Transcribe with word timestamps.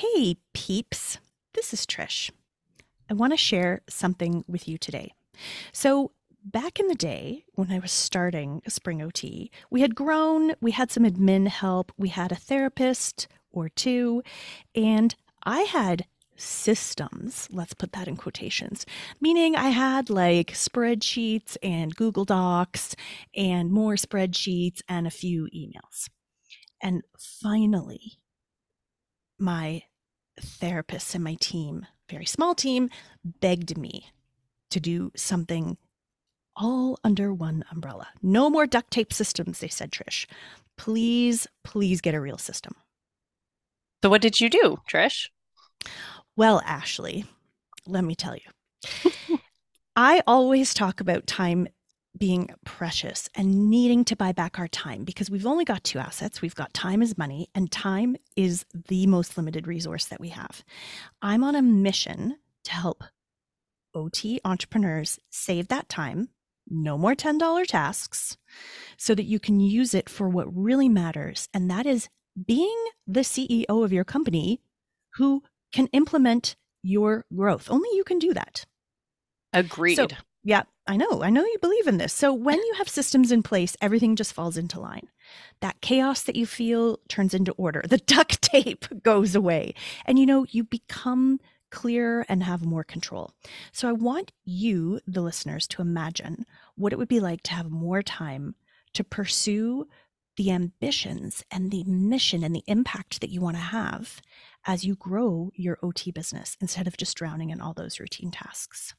Hey, 0.00 0.36
peeps. 0.54 1.18
This 1.52 1.74
is 1.74 1.84
Trish. 1.84 2.30
I 3.10 3.12
want 3.12 3.34
to 3.34 3.36
share 3.36 3.82
something 3.86 4.46
with 4.48 4.66
you 4.66 4.78
today. 4.78 5.12
So, 5.72 6.12
back 6.42 6.80
in 6.80 6.88
the 6.88 6.94
day 6.94 7.44
when 7.52 7.70
I 7.70 7.80
was 7.80 7.92
starting 7.92 8.62
Spring 8.66 9.02
OT, 9.02 9.50
we 9.70 9.82
had 9.82 9.94
grown, 9.94 10.54
we 10.58 10.70
had 10.70 10.90
some 10.90 11.02
admin 11.02 11.48
help, 11.48 11.92
we 11.98 12.08
had 12.08 12.32
a 12.32 12.36
therapist 12.36 13.28
or 13.52 13.68
two, 13.68 14.22
and 14.74 15.14
I 15.42 15.64
had 15.64 16.06
systems, 16.34 17.46
let's 17.52 17.74
put 17.74 17.92
that 17.92 18.08
in 18.08 18.16
quotations, 18.16 18.86
meaning 19.20 19.54
I 19.54 19.68
had 19.68 20.08
like 20.08 20.52
spreadsheets 20.52 21.58
and 21.62 21.94
Google 21.94 22.24
Docs 22.24 22.96
and 23.36 23.70
more 23.70 23.96
spreadsheets 23.96 24.80
and 24.88 25.06
a 25.06 25.10
few 25.10 25.46
emails. 25.54 26.08
And 26.82 27.02
finally, 27.18 28.12
my 29.38 29.82
therapists 30.40 31.14
and 31.14 31.24
my 31.24 31.36
team, 31.40 31.86
very 32.08 32.26
small 32.26 32.54
team, 32.54 32.90
begged 33.24 33.76
me 33.76 34.10
to 34.70 34.80
do 34.80 35.12
something 35.16 35.76
all 36.56 36.98
under 37.04 37.32
one 37.32 37.64
umbrella. 37.70 38.08
No 38.22 38.50
more 38.50 38.66
duct 38.66 38.90
tape 38.90 39.12
systems, 39.12 39.60
they 39.60 39.68
said, 39.68 39.90
Trish. 39.90 40.26
Please, 40.76 41.46
please 41.64 42.00
get 42.00 42.14
a 42.14 42.20
real 42.20 42.38
system. 42.38 42.74
So, 44.02 44.10
what 44.10 44.22
did 44.22 44.40
you 44.40 44.48
do, 44.48 44.78
Trish? 44.90 45.28
Well, 46.36 46.62
Ashley, 46.64 47.24
let 47.86 48.04
me 48.04 48.14
tell 48.14 48.34
you. 48.34 49.38
I 49.96 50.22
always 50.26 50.72
talk 50.72 51.00
about 51.00 51.26
time 51.26 51.68
being 52.18 52.50
precious 52.64 53.28
and 53.34 53.70
needing 53.70 54.04
to 54.04 54.16
buy 54.16 54.32
back 54.32 54.58
our 54.58 54.68
time 54.68 55.04
because 55.04 55.30
we've 55.30 55.46
only 55.46 55.64
got 55.64 55.84
two 55.84 55.98
assets. 55.98 56.42
We've 56.42 56.54
got 56.54 56.74
time 56.74 57.02
as 57.02 57.16
money, 57.16 57.48
and 57.54 57.70
time 57.70 58.16
is 58.36 58.64
the 58.88 59.06
most 59.06 59.36
limited 59.36 59.66
resource 59.66 60.06
that 60.06 60.20
we 60.20 60.30
have. 60.30 60.64
I'm 61.22 61.44
on 61.44 61.54
a 61.54 61.62
mission 61.62 62.36
to 62.64 62.72
help 62.72 63.04
OT 63.94 64.40
entrepreneurs 64.44 65.18
save 65.30 65.68
that 65.68 65.88
time, 65.88 66.28
no 66.68 66.98
more 66.98 67.14
$10 67.14 67.66
tasks, 67.66 68.36
so 68.96 69.14
that 69.14 69.24
you 69.24 69.40
can 69.40 69.60
use 69.60 69.94
it 69.94 70.08
for 70.08 70.28
what 70.28 70.54
really 70.54 70.88
matters. 70.88 71.48
And 71.54 71.70
that 71.70 71.86
is 71.86 72.08
being 72.46 72.84
the 73.06 73.20
CEO 73.20 73.84
of 73.84 73.92
your 73.92 74.04
company 74.04 74.60
who 75.14 75.42
can 75.72 75.86
implement 75.88 76.56
your 76.82 77.24
growth. 77.34 77.70
Only 77.70 77.88
you 77.94 78.04
can 78.04 78.18
do 78.18 78.34
that. 78.34 78.64
Agreed. 79.52 79.96
So, 79.96 80.08
yeah, 80.44 80.62
I 80.90 80.96
know. 80.96 81.22
I 81.22 81.30
know 81.30 81.44
you 81.44 81.56
believe 81.60 81.86
in 81.86 81.98
this. 81.98 82.12
So 82.12 82.34
when 82.34 82.58
you 82.58 82.74
have 82.78 82.88
systems 82.88 83.30
in 83.30 83.44
place, 83.44 83.76
everything 83.80 84.16
just 84.16 84.32
falls 84.32 84.56
into 84.56 84.80
line. 84.80 85.06
That 85.60 85.80
chaos 85.80 86.24
that 86.24 86.34
you 86.34 86.46
feel 86.46 86.98
turns 87.08 87.32
into 87.32 87.52
order. 87.52 87.84
The 87.88 87.98
duct 88.06 88.42
tape 88.42 88.86
goes 89.04 89.36
away. 89.36 89.74
And 90.04 90.18
you 90.18 90.26
know, 90.26 90.46
you 90.50 90.64
become 90.64 91.38
clearer 91.70 92.26
and 92.28 92.42
have 92.42 92.64
more 92.64 92.82
control. 92.82 93.30
So 93.70 93.88
I 93.88 93.92
want 93.92 94.32
you, 94.44 94.98
the 95.06 95.20
listeners, 95.20 95.68
to 95.68 95.80
imagine 95.80 96.44
what 96.74 96.92
it 96.92 96.98
would 96.98 97.06
be 97.06 97.20
like 97.20 97.44
to 97.44 97.52
have 97.52 97.70
more 97.70 98.02
time 98.02 98.56
to 98.94 99.04
pursue 99.04 99.86
the 100.36 100.50
ambitions 100.50 101.44
and 101.52 101.70
the 101.70 101.84
mission 101.84 102.42
and 102.42 102.52
the 102.52 102.64
impact 102.66 103.20
that 103.20 103.30
you 103.30 103.40
want 103.40 103.56
to 103.56 103.62
have 103.62 104.20
as 104.66 104.84
you 104.84 104.96
grow 104.96 105.52
your 105.54 105.78
OT 105.84 106.10
business 106.10 106.56
instead 106.60 106.88
of 106.88 106.96
just 106.96 107.16
drowning 107.16 107.50
in 107.50 107.60
all 107.60 107.74
those 107.74 108.00
routine 108.00 108.32
tasks. 108.32 108.96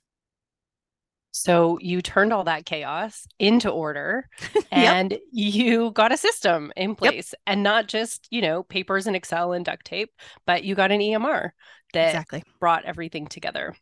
So 1.31 1.77
you 1.81 2.01
turned 2.01 2.33
all 2.33 2.43
that 2.43 2.65
chaos 2.65 3.25
into 3.39 3.69
order 3.69 4.27
and 4.71 5.11
yep. 5.11 5.21
you 5.31 5.91
got 5.91 6.11
a 6.11 6.17
system 6.17 6.71
in 6.75 6.95
place 6.95 7.33
yep. 7.33 7.39
and 7.47 7.63
not 7.63 7.87
just, 7.87 8.27
you 8.29 8.41
know, 8.41 8.63
papers 8.63 9.07
and 9.07 9.15
Excel 9.15 9.53
and 9.53 9.65
duct 9.65 9.85
tape, 9.85 10.11
but 10.45 10.63
you 10.63 10.75
got 10.75 10.91
an 10.91 10.99
EMR 10.99 11.51
that 11.93 12.07
exactly. 12.07 12.43
brought 12.59 12.85
everything 12.85 13.27
together. 13.27 13.75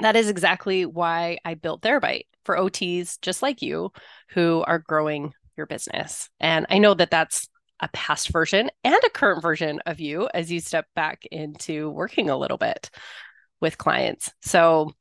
That 0.00 0.16
is 0.16 0.28
exactly 0.28 0.86
why 0.86 1.38
I 1.44 1.54
built 1.54 1.82
Therabyte 1.82 2.26
for 2.44 2.56
OTs 2.56 3.20
just 3.22 3.42
like 3.42 3.62
you 3.62 3.92
who 4.30 4.64
are 4.66 4.80
growing 4.80 5.32
your 5.56 5.66
business. 5.66 6.28
And 6.40 6.66
I 6.68 6.78
know 6.78 6.94
that 6.94 7.10
that's 7.10 7.48
a 7.80 7.88
past 7.88 8.30
version 8.30 8.70
and 8.82 9.00
a 9.04 9.10
current 9.10 9.42
version 9.42 9.80
of 9.86 10.00
you 10.00 10.28
as 10.34 10.50
you 10.50 10.60
step 10.60 10.86
back 10.96 11.24
into 11.30 11.90
working 11.90 12.30
a 12.30 12.36
little 12.36 12.58
bit 12.58 12.90
with 13.60 13.78
clients. 13.78 14.32
So, 14.42 14.92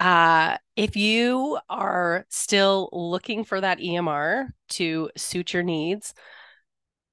uh, 0.00 0.56
if 0.76 0.96
you 0.96 1.58
are 1.68 2.24
still 2.30 2.88
looking 2.92 3.44
for 3.44 3.60
that 3.60 3.78
EMR 3.78 4.48
to 4.70 5.10
suit 5.16 5.52
your 5.52 5.62
needs, 5.62 6.14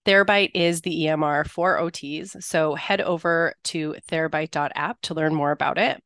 Therabyte 0.05 0.51
is 0.53 0.81
the 0.81 1.01
EMR 1.01 1.45
for 1.45 1.77
OTs. 1.77 2.41
So 2.41 2.75
head 2.75 3.01
over 3.01 3.53
to 3.65 3.95
therabyte.app 4.09 5.01
to 5.01 5.13
learn 5.13 5.35
more 5.35 5.51
about 5.51 5.77
it. 5.77 6.01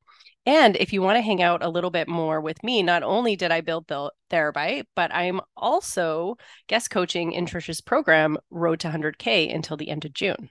And 0.47 0.75
if 0.75 0.91
you 0.91 1.03
want 1.03 1.17
to 1.17 1.21
hang 1.21 1.43
out 1.43 1.63
a 1.63 1.69
little 1.69 1.91
bit 1.91 2.07
more 2.07 2.41
with 2.41 2.63
me, 2.63 2.81
not 2.81 3.03
only 3.03 3.35
did 3.35 3.51
I 3.51 3.61
build 3.61 3.87
the 3.87 4.11
Therabyte, 4.31 4.85
but 4.95 5.13
I'm 5.13 5.39
also 5.55 6.35
guest 6.65 6.89
coaching 6.89 7.33
in 7.33 7.45
Trisha's 7.45 7.79
program, 7.79 8.39
Road 8.49 8.79
to 8.79 8.89
100K, 8.89 9.53
until 9.53 9.77
the 9.77 9.91
end 9.91 10.03
of 10.03 10.13
June. 10.13 10.49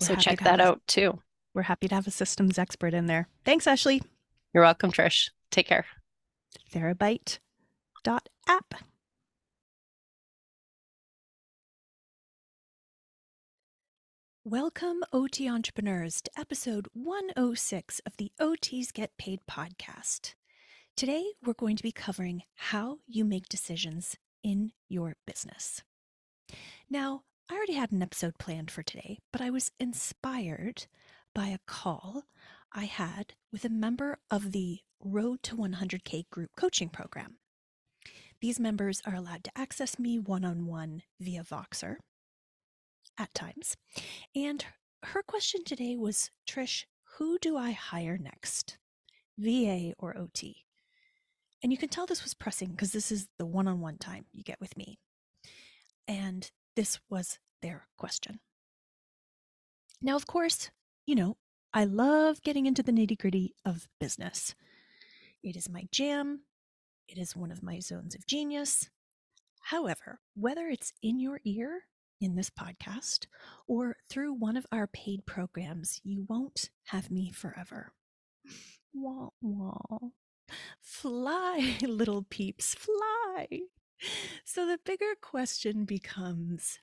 We're 0.00 0.06
so 0.06 0.14
check 0.14 0.38
that 0.42 0.60
out 0.60 0.80
too. 0.86 1.18
We're 1.54 1.62
happy 1.62 1.88
to 1.88 1.94
have 1.96 2.06
a 2.06 2.12
systems 2.12 2.56
expert 2.56 2.94
in 2.94 3.06
there. 3.06 3.26
Thanks, 3.44 3.66
Ashley. 3.66 4.00
You're 4.54 4.62
welcome, 4.62 4.92
Trish. 4.92 5.30
Take 5.50 5.66
care. 5.66 5.86
Therabyte.app. 6.72 8.74
Welcome, 14.44 15.04
OT 15.12 15.48
entrepreneurs, 15.48 16.22
to 16.22 16.30
episode 16.38 16.88
106 16.92 18.00
of 18.06 18.16
the 18.16 18.32
OTs 18.40 18.92
Get 18.92 19.16
Paid 19.18 19.40
podcast. 19.48 20.34
Today, 20.96 21.24
we're 21.44 21.54
going 21.54 21.76
to 21.76 21.82
be 21.82 21.92
covering 21.92 22.42
how 22.56 22.98
you 23.06 23.24
make 23.24 23.48
decisions 23.48 24.16
in 24.42 24.72
your 24.88 25.16
business. 25.26 25.82
Now, 26.88 27.22
I 27.50 27.54
already 27.54 27.74
had 27.74 27.92
an 27.92 28.02
episode 28.02 28.38
planned 28.38 28.70
for 28.70 28.82
today, 28.82 29.18
but 29.32 29.40
I 29.40 29.50
was 29.50 29.72
inspired 29.78 30.86
by 31.34 31.48
a 31.48 31.58
call 31.66 32.24
I 32.72 32.84
had 32.84 33.34
with 33.52 33.64
a 33.64 33.70
member 33.70 34.18
of 34.30 34.52
the 34.52 34.80
Road 35.02 35.42
to 35.44 35.56
100K 35.56 36.28
group 36.30 36.50
coaching 36.56 36.88
program. 36.88 37.36
These 38.40 38.60
members 38.60 39.02
are 39.06 39.14
allowed 39.14 39.44
to 39.44 39.58
access 39.58 39.98
me 39.98 40.18
one 40.18 40.44
on 40.44 40.66
one 40.66 41.02
via 41.18 41.42
Voxer 41.42 41.96
at 43.18 43.34
times. 43.34 43.76
And 44.34 44.64
her 45.04 45.22
question 45.22 45.64
today 45.64 45.96
was 45.96 46.30
Trish, 46.48 46.84
who 47.16 47.38
do 47.38 47.56
I 47.56 47.72
hire 47.72 48.18
next? 48.18 48.78
VA 49.38 49.94
or 49.98 50.16
OT? 50.16 50.64
And 51.62 51.72
you 51.72 51.78
can 51.78 51.88
tell 51.88 52.06
this 52.06 52.22
was 52.22 52.34
pressing 52.34 52.70
because 52.70 52.92
this 52.92 53.10
is 53.10 53.28
the 53.38 53.46
one 53.46 53.68
on 53.68 53.80
one 53.80 53.98
time 53.98 54.26
you 54.32 54.42
get 54.42 54.60
with 54.60 54.76
me. 54.76 54.98
And 56.08 56.50
this 56.76 56.98
was 57.10 57.38
their 57.62 57.86
question. 57.98 58.40
Now, 60.00 60.16
of 60.16 60.26
course, 60.26 60.70
you 61.06 61.14
know, 61.14 61.36
I 61.72 61.84
love 61.84 62.42
getting 62.42 62.66
into 62.66 62.82
the 62.82 62.90
nitty 62.90 63.16
gritty 63.16 63.54
of 63.64 63.86
business. 64.00 64.56
It 65.42 65.54
is 65.54 65.68
my 65.68 65.86
jam. 65.92 66.40
It 67.06 67.16
is 67.16 67.36
one 67.36 67.52
of 67.52 67.62
my 67.62 67.78
zones 67.78 68.16
of 68.16 68.26
genius. 68.26 68.90
However, 69.60 70.18
whether 70.34 70.66
it's 70.66 70.92
in 71.00 71.20
your 71.20 71.40
ear 71.44 71.82
in 72.20 72.34
this 72.34 72.50
podcast 72.50 73.26
or 73.68 73.96
through 74.08 74.32
one 74.32 74.56
of 74.56 74.66
our 74.72 74.88
paid 74.88 75.26
programs, 75.26 76.00
you 76.02 76.26
won't 76.28 76.70
have 76.86 77.08
me 77.08 77.30
forever. 77.30 77.92
Wah, 78.92 79.28
wah. 79.40 79.98
Fly, 80.80 81.76
little 81.82 82.26
peeps, 82.28 82.74
fly. 82.74 83.46
So 84.44 84.66
the 84.66 84.80
bigger 84.84 85.14
question 85.22 85.84
becomes 85.84 86.80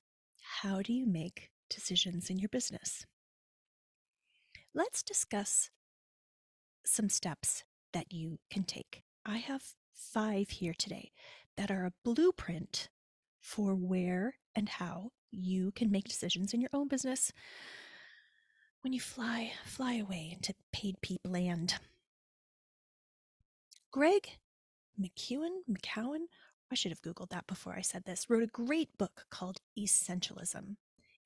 how 0.62 0.82
do 0.82 0.94
you 0.94 1.06
make 1.06 1.52
decisions 1.70 2.30
in 2.30 2.40
your 2.40 2.50
business? 2.50 3.06
Let's 4.78 5.02
discuss 5.02 5.72
some 6.86 7.10
steps 7.10 7.64
that 7.94 8.14
you 8.14 8.38
can 8.52 8.64
take. 8.64 9.02
I 9.26 9.38
have 9.38 9.74
five 9.92 10.52
here 10.52 10.76
today 10.78 11.10
that 11.58 11.72
are 11.72 11.84
a 11.84 11.94
blueprint 12.06 12.88
for 13.42 13.74
where 13.74 14.36
and 14.56 14.70
how 14.70 15.10
you 15.32 15.72
can 15.72 15.92
make 15.92 16.08
decisions 16.08 16.54
in 16.54 16.62
your 16.62 16.70
own 16.74 16.88
business 16.88 17.34
when 18.82 18.94
you 18.94 19.00
fly 19.00 19.52
fly 19.66 19.96
away 19.96 20.30
into 20.32 20.54
paid 20.72 21.02
peep 21.02 21.22
land. 21.26 21.80
Greg 23.92 24.30
McEwen, 25.02 25.62
McCowan, 25.70 26.26
I 26.72 26.76
should 26.76 26.92
have 26.92 27.02
Googled 27.02 27.30
that 27.30 27.48
before 27.48 27.74
I 27.74 27.82
said 27.82 28.04
this, 28.06 28.30
wrote 28.30 28.44
a 28.44 28.48
great 28.48 28.96
book 29.00 29.26
called 29.32 29.60
Essentialism. 29.78 30.76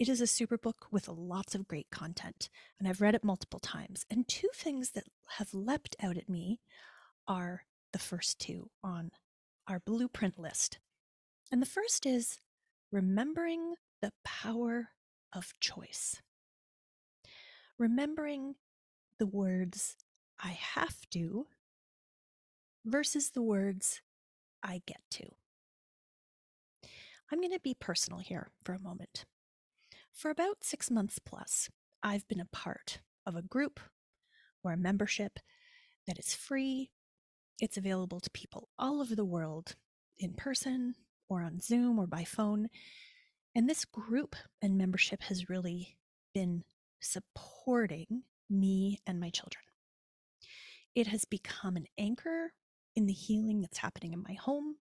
It 0.02 0.10
is 0.10 0.20
a 0.20 0.26
super 0.26 0.58
book 0.58 0.88
with 0.90 1.08
lots 1.08 1.54
of 1.54 1.68
great 1.68 1.92
content, 1.92 2.50
and 2.80 2.88
I've 2.88 3.02
read 3.02 3.14
it 3.14 3.24
multiple 3.24 3.60
times. 3.60 4.04
And 4.10 4.28
two 4.28 4.50
things 4.56 4.94
that 4.94 5.04
have 5.38 5.54
leapt 5.54 5.96
out 6.02 6.18
at 6.18 6.28
me 6.28 6.60
are 7.28 7.66
the 7.94 8.00
first 8.00 8.40
two 8.40 8.72
on 8.84 9.12
our 9.68 9.80
blueprint 9.80 10.40
list. 10.40 10.80
And 11.52 11.62
the 11.62 11.68
first 11.68 12.08
is 12.08 12.40
remembering 12.92 13.76
the 14.02 14.12
power 14.24 14.90
of 15.34 15.54
choice. 15.60 16.20
remembering 17.78 18.56
the 19.18 19.26
words 19.26 19.98
I 20.40 20.50
have 20.50 21.10
to 21.12 21.48
versus 22.86 23.32
the 23.32 23.42
words 23.42 24.02
I 24.64 24.82
get 24.86 25.02
to. 25.12 25.26
I'm 27.32 27.40
going 27.40 27.54
to 27.54 27.60
be 27.60 27.74
personal 27.74 28.20
here 28.20 28.50
for 28.64 28.74
a 28.74 28.80
moment. 28.80 29.26
For 30.14 30.30
about 30.30 30.64
six 30.64 30.92
months 30.92 31.20
plus, 31.20 31.70
I've 32.04 32.28
been 32.28 32.40
a 32.40 32.46
part 32.46 33.00
of 33.26 33.36
a 33.36 33.42
group 33.42 33.80
or 34.64 34.72
a 34.72 34.78
membership 34.78 35.40
that 36.08 36.20
is 36.20 36.34
free. 36.34 36.92
It's 37.60 37.78
available 37.78 38.20
to 38.20 38.30
people 38.32 38.70
all 38.78 39.02
over 39.02 39.16
the 39.16 39.26
world 39.26 39.76
in 40.20 40.34
person 40.34 40.96
or 41.30 41.42
on 41.42 41.60
Zoom 41.60 41.98
or 41.98 42.08
by 42.08 42.24
phone. 42.24 42.70
And 43.56 43.70
this 43.70 43.86
group 43.86 44.36
and 44.62 44.78
membership 44.78 45.24
has 45.24 45.50
really 45.50 45.98
been 46.34 46.64
supporting 47.00 48.24
me 48.50 49.00
and 49.08 49.20
my 49.20 49.30
children. 49.30 49.64
It 50.94 51.08
has 51.08 51.26
become 51.26 51.78
an 51.78 51.88
anchor 51.98 52.54
in 52.96 53.06
the 53.06 53.14
healing 53.14 53.62
that's 53.62 53.78
happening 53.78 54.14
in 54.14 54.24
my 54.28 54.34
home 54.34 54.76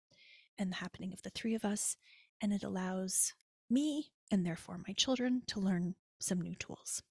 and 0.58 0.72
the 0.72 0.76
happening 0.76 1.12
of 1.12 1.22
the 1.22 1.30
three 1.30 1.54
of 1.54 1.64
us. 1.64 1.96
And 2.42 2.52
it 2.52 2.64
allows 2.64 3.34
me 3.70 4.10
and 4.30 4.44
therefore 4.44 4.80
my 4.86 4.92
children 4.94 5.42
to 5.46 5.60
learn 5.60 5.94
some 6.18 6.40
new 6.40 6.54
tools. 6.54 7.02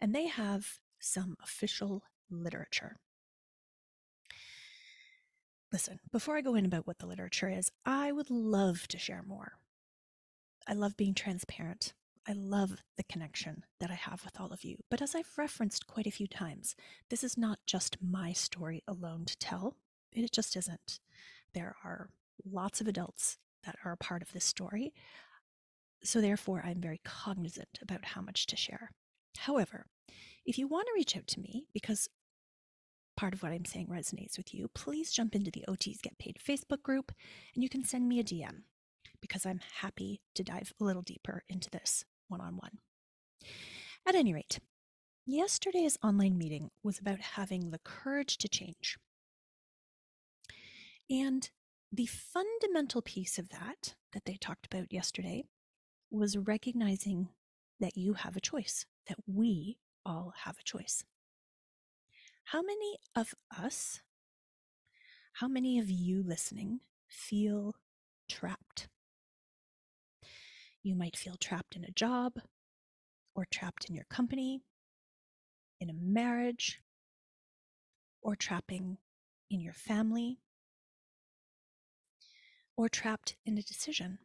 And 0.00 0.14
they 0.14 0.26
have 0.26 0.78
some 0.98 1.36
official 1.42 2.02
literature. 2.30 2.96
Listen, 5.72 6.00
before 6.10 6.36
I 6.36 6.40
go 6.40 6.54
in 6.54 6.64
about 6.64 6.86
what 6.86 6.98
the 6.98 7.06
literature 7.06 7.48
is, 7.48 7.70
I 7.86 8.10
would 8.10 8.30
love 8.30 8.88
to 8.88 8.98
share 8.98 9.22
more. 9.26 9.52
I 10.66 10.74
love 10.74 10.96
being 10.96 11.14
transparent. 11.14 11.92
I 12.26 12.32
love 12.32 12.82
the 12.96 13.04
connection 13.04 13.64
that 13.78 13.90
I 13.90 13.94
have 13.94 14.24
with 14.24 14.38
all 14.38 14.52
of 14.52 14.64
you. 14.64 14.76
But 14.90 15.00
as 15.00 15.14
I've 15.14 15.38
referenced 15.38 15.86
quite 15.86 16.06
a 16.06 16.12
few 16.12 16.26
times, 16.26 16.76
this 17.08 17.24
is 17.24 17.38
not 17.38 17.60
just 17.66 17.96
my 18.02 18.32
story 18.32 18.82
alone 18.86 19.24
to 19.26 19.38
tell. 19.38 19.76
It 20.12 20.30
just 20.32 20.56
isn't. 20.56 21.00
There 21.54 21.76
are 21.84 22.10
lots 22.44 22.80
of 22.80 22.88
adults 22.88 23.38
that 23.64 23.76
are 23.84 23.92
a 23.92 23.96
part 23.96 24.22
of 24.22 24.32
this 24.32 24.44
story. 24.44 24.92
So, 26.02 26.20
therefore, 26.20 26.62
I'm 26.64 26.80
very 26.80 27.00
cognizant 27.04 27.78
about 27.82 28.04
how 28.04 28.22
much 28.22 28.46
to 28.46 28.56
share. 28.56 28.90
However, 29.38 29.86
if 30.44 30.58
you 30.58 30.66
want 30.66 30.86
to 30.86 30.94
reach 30.94 31.16
out 31.16 31.26
to 31.28 31.40
me, 31.40 31.66
because 31.72 32.08
part 33.16 33.34
of 33.34 33.42
what 33.42 33.52
I'm 33.52 33.66
saying 33.66 33.88
resonates 33.88 34.38
with 34.38 34.54
you, 34.54 34.68
please 34.74 35.12
jump 35.12 35.34
into 35.34 35.50
the 35.50 35.64
OTs 35.68 36.00
Get 36.00 36.18
Paid 36.18 36.38
Facebook 36.42 36.82
group 36.82 37.12
and 37.54 37.62
you 37.62 37.68
can 37.68 37.84
send 37.84 38.08
me 38.08 38.18
a 38.18 38.24
DM 38.24 38.62
because 39.20 39.44
I'm 39.44 39.60
happy 39.80 40.22
to 40.34 40.42
dive 40.42 40.72
a 40.80 40.84
little 40.84 41.02
deeper 41.02 41.42
into 41.48 41.68
this 41.70 42.04
one 42.28 42.40
on 42.40 42.56
one. 42.56 42.78
At 44.08 44.14
any 44.14 44.32
rate, 44.32 44.60
yesterday's 45.26 45.98
online 46.02 46.38
meeting 46.38 46.70
was 46.82 46.98
about 46.98 47.20
having 47.20 47.70
the 47.70 47.80
courage 47.84 48.38
to 48.38 48.48
change. 48.48 48.96
And 51.10 51.50
the 51.92 52.06
fundamental 52.06 53.02
piece 53.02 53.38
of 53.38 53.50
that, 53.50 53.94
that 54.12 54.24
they 54.24 54.36
talked 54.36 54.66
about 54.66 54.92
yesterday, 54.92 55.44
was 56.10 56.36
recognizing 56.36 57.28
that 57.78 57.96
you 57.96 58.14
have 58.14 58.36
a 58.36 58.40
choice, 58.40 58.86
that 59.08 59.18
we 59.26 59.78
all 60.04 60.34
have 60.44 60.56
a 60.58 60.64
choice. 60.64 61.04
How 62.44 62.62
many 62.62 62.98
of 63.14 63.34
us, 63.56 64.00
how 65.34 65.48
many 65.48 65.78
of 65.78 65.88
you 65.88 66.22
listening 66.22 66.80
feel 67.08 67.76
trapped? 68.28 68.88
You 70.82 70.96
might 70.96 71.16
feel 71.16 71.36
trapped 71.38 71.76
in 71.76 71.84
a 71.84 71.92
job 71.92 72.34
or 73.34 73.44
trapped 73.44 73.84
in 73.88 73.94
your 73.94 74.06
company, 74.10 74.60
in 75.80 75.88
a 75.88 75.94
marriage, 75.94 76.80
or 78.22 78.34
trapping 78.34 78.98
in 79.50 79.60
your 79.60 79.72
family, 79.72 80.38
or 82.76 82.88
trapped 82.88 83.36
in 83.46 83.56
a 83.56 83.62
decision. 83.62 84.18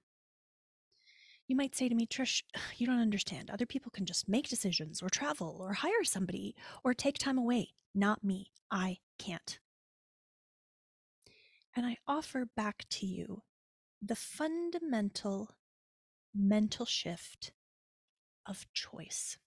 You 1.48 1.56
might 1.56 1.76
say 1.76 1.90
to 1.90 1.96
me, 1.96 2.08
Trish, 2.08 2.42
you 2.78 2.88
don't 2.88 3.00
understand. 3.00 3.50
Other 3.50 3.66
people 3.66 3.92
can 3.92 4.06
just 4.06 4.28
make 4.28 4.50
decisions 4.50 5.02
or 5.02 5.10
travel 5.10 5.58
or 5.60 5.74
hire 5.74 6.04
somebody 6.04 6.56
or 6.84 6.94
take 6.94 7.18
time 7.18 7.38
away. 7.38 7.70
Not 7.94 8.24
me. 8.24 8.52
I 8.72 8.98
can't. 9.18 9.60
And 11.76 11.86
I 11.86 11.98
offer 12.08 12.46
back 12.56 12.86
to 12.90 13.06
you 13.06 13.44
the 14.02 14.16
fundamental 14.16 15.52
mental 16.34 16.86
shift 16.86 17.52
of 18.46 18.66
choice. 18.74 19.38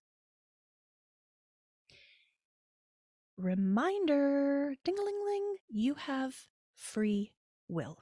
Reminder 3.36 4.74
ding 4.84 4.96
a 4.98 5.02
ling 5.02 5.20
ling, 5.24 5.56
you 5.68 5.94
have 5.94 6.48
free 6.74 7.32
will. 7.68 8.00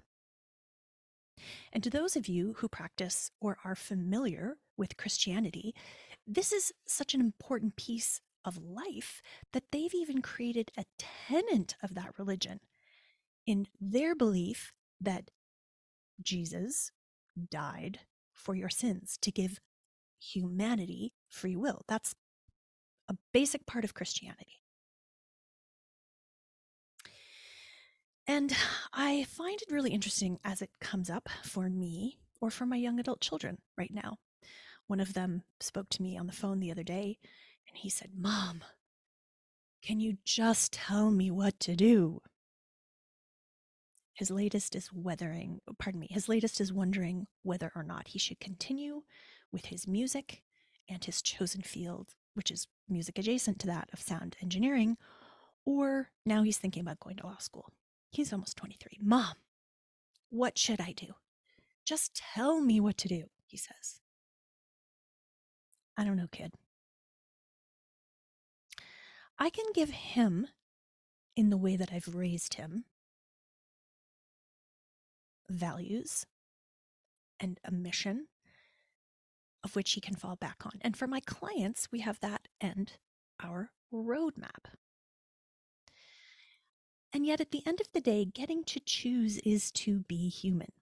And 1.72 1.82
to 1.82 1.90
those 1.90 2.16
of 2.16 2.28
you 2.28 2.54
who 2.58 2.68
practice 2.68 3.30
or 3.40 3.58
are 3.64 3.74
familiar 3.74 4.56
with 4.76 4.96
Christianity, 4.96 5.74
this 6.26 6.52
is 6.52 6.72
such 6.86 7.14
an 7.14 7.20
important 7.20 7.76
piece 7.76 8.20
of 8.44 8.58
life 8.58 9.22
that 9.52 9.64
they've 9.72 9.94
even 9.94 10.22
created 10.22 10.70
a 10.76 10.84
tenet 10.98 11.74
of 11.82 11.94
that 11.94 12.18
religion 12.18 12.60
in 13.46 13.66
their 13.80 14.14
belief 14.14 14.72
that 15.00 15.30
Jesus 16.22 16.92
died 17.50 18.00
for 18.32 18.54
your 18.54 18.68
sins 18.68 19.18
to 19.20 19.30
give 19.30 19.60
humanity 20.18 21.12
free 21.28 21.56
will. 21.56 21.82
That's 21.88 22.14
a 23.08 23.16
basic 23.32 23.66
part 23.66 23.84
of 23.84 23.94
Christianity. 23.94 24.60
And 28.26 28.52
I 28.92 29.24
find 29.24 29.60
it 29.62 29.70
really 29.70 29.92
interesting 29.92 30.38
as 30.44 30.60
it 30.60 30.70
comes 30.80 31.08
up 31.08 31.28
for 31.44 31.70
me 31.70 32.18
or 32.40 32.50
for 32.50 32.66
my 32.66 32.76
young 32.76 32.98
adult 32.98 33.20
children 33.20 33.58
right 33.78 33.92
now. 33.92 34.16
One 34.88 35.00
of 35.00 35.14
them 35.14 35.42
spoke 35.60 35.88
to 35.90 36.02
me 36.02 36.16
on 36.16 36.26
the 36.26 36.32
phone 36.32 36.60
the 36.60 36.70
other 36.70 36.82
day 36.82 37.18
and 37.68 37.76
he 37.76 37.88
said, 37.88 38.10
Mom, 38.16 38.62
can 39.82 40.00
you 40.00 40.16
just 40.24 40.72
tell 40.72 41.10
me 41.10 41.30
what 41.30 41.60
to 41.60 41.76
do? 41.76 42.20
His 44.14 44.30
latest 44.30 44.74
is 44.74 44.92
weathering, 44.92 45.60
oh, 45.68 45.74
pardon 45.78 46.00
me, 46.00 46.08
his 46.10 46.28
latest 46.28 46.60
is 46.60 46.72
wondering 46.72 47.26
whether 47.42 47.70
or 47.76 47.82
not 47.82 48.08
he 48.08 48.18
should 48.18 48.40
continue 48.40 49.02
with 49.52 49.66
his 49.66 49.86
music 49.86 50.42
and 50.88 51.04
his 51.04 51.20
chosen 51.20 51.62
field, 51.62 52.14
which 52.34 52.50
is 52.50 52.66
music 52.88 53.18
adjacent 53.18 53.58
to 53.60 53.66
that 53.66 53.88
of 53.92 54.00
sound 54.00 54.36
engineering, 54.42 54.96
or 55.64 56.10
now 56.24 56.42
he's 56.42 56.58
thinking 56.58 56.80
about 56.80 57.00
going 57.00 57.16
to 57.16 57.26
law 57.26 57.36
school. 57.38 57.72
He's 58.16 58.32
almost 58.32 58.56
23. 58.56 58.98
Mom, 59.02 59.34
what 60.30 60.56
should 60.56 60.80
I 60.80 60.92
do? 60.92 61.08
Just 61.84 62.16
tell 62.34 62.62
me 62.62 62.80
what 62.80 62.96
to 62.96 63.08
do, 63.08 63.24
he 63.44 63.58
says. 63.58 64.00
I 65.98 66.04
don't 66.04 66.16
know, 66.16 66.26
kid. 66.32 66.54
I 69.38 69.50
can 69.50 69.66
give 69.74 69.90
him, 69.90 70.46
in 71.36 71.50
the 71.50 71.58
way 71.58 71.76
that 71.76 71.92
I've 71.92 72.14
raised 72.14 72.54
him, 72.54 72.86
values 75.50 76.24
and 77.38 77.60
a 77.66 77.70
mission 77.70 78.28
of 79.62 79.76
which 79.76 79.92
he 79.92 80.00
can 80.00 80.14
fall 80.14 80.36
back 80.36 80.64
on. 80.64 80.78
And 80.80 80.96
for 80.96 81.06
my 81.06 81.20
clients, 81.20 81.92
we 81.92 82.00
have 82.00 82.18
that 82.20 82.48
and 82.62 82.94
our 83.44 83.72
roadmap. 83.92 84.72
And 87.16 87.24
yet, 87.24 87.40
at 87.40 87.50
the 87.50 87.62
end 87.64 87.80
of 87.80 87.90
the 87.94 88.02
day, 88.02 88.26
getting 88.26 88.62
to 88.64 88.78
choose 88.78 89.38
is 89.38 89.72
to 89.72 90.00
be 90.00 90.28
human. 90.28 90.72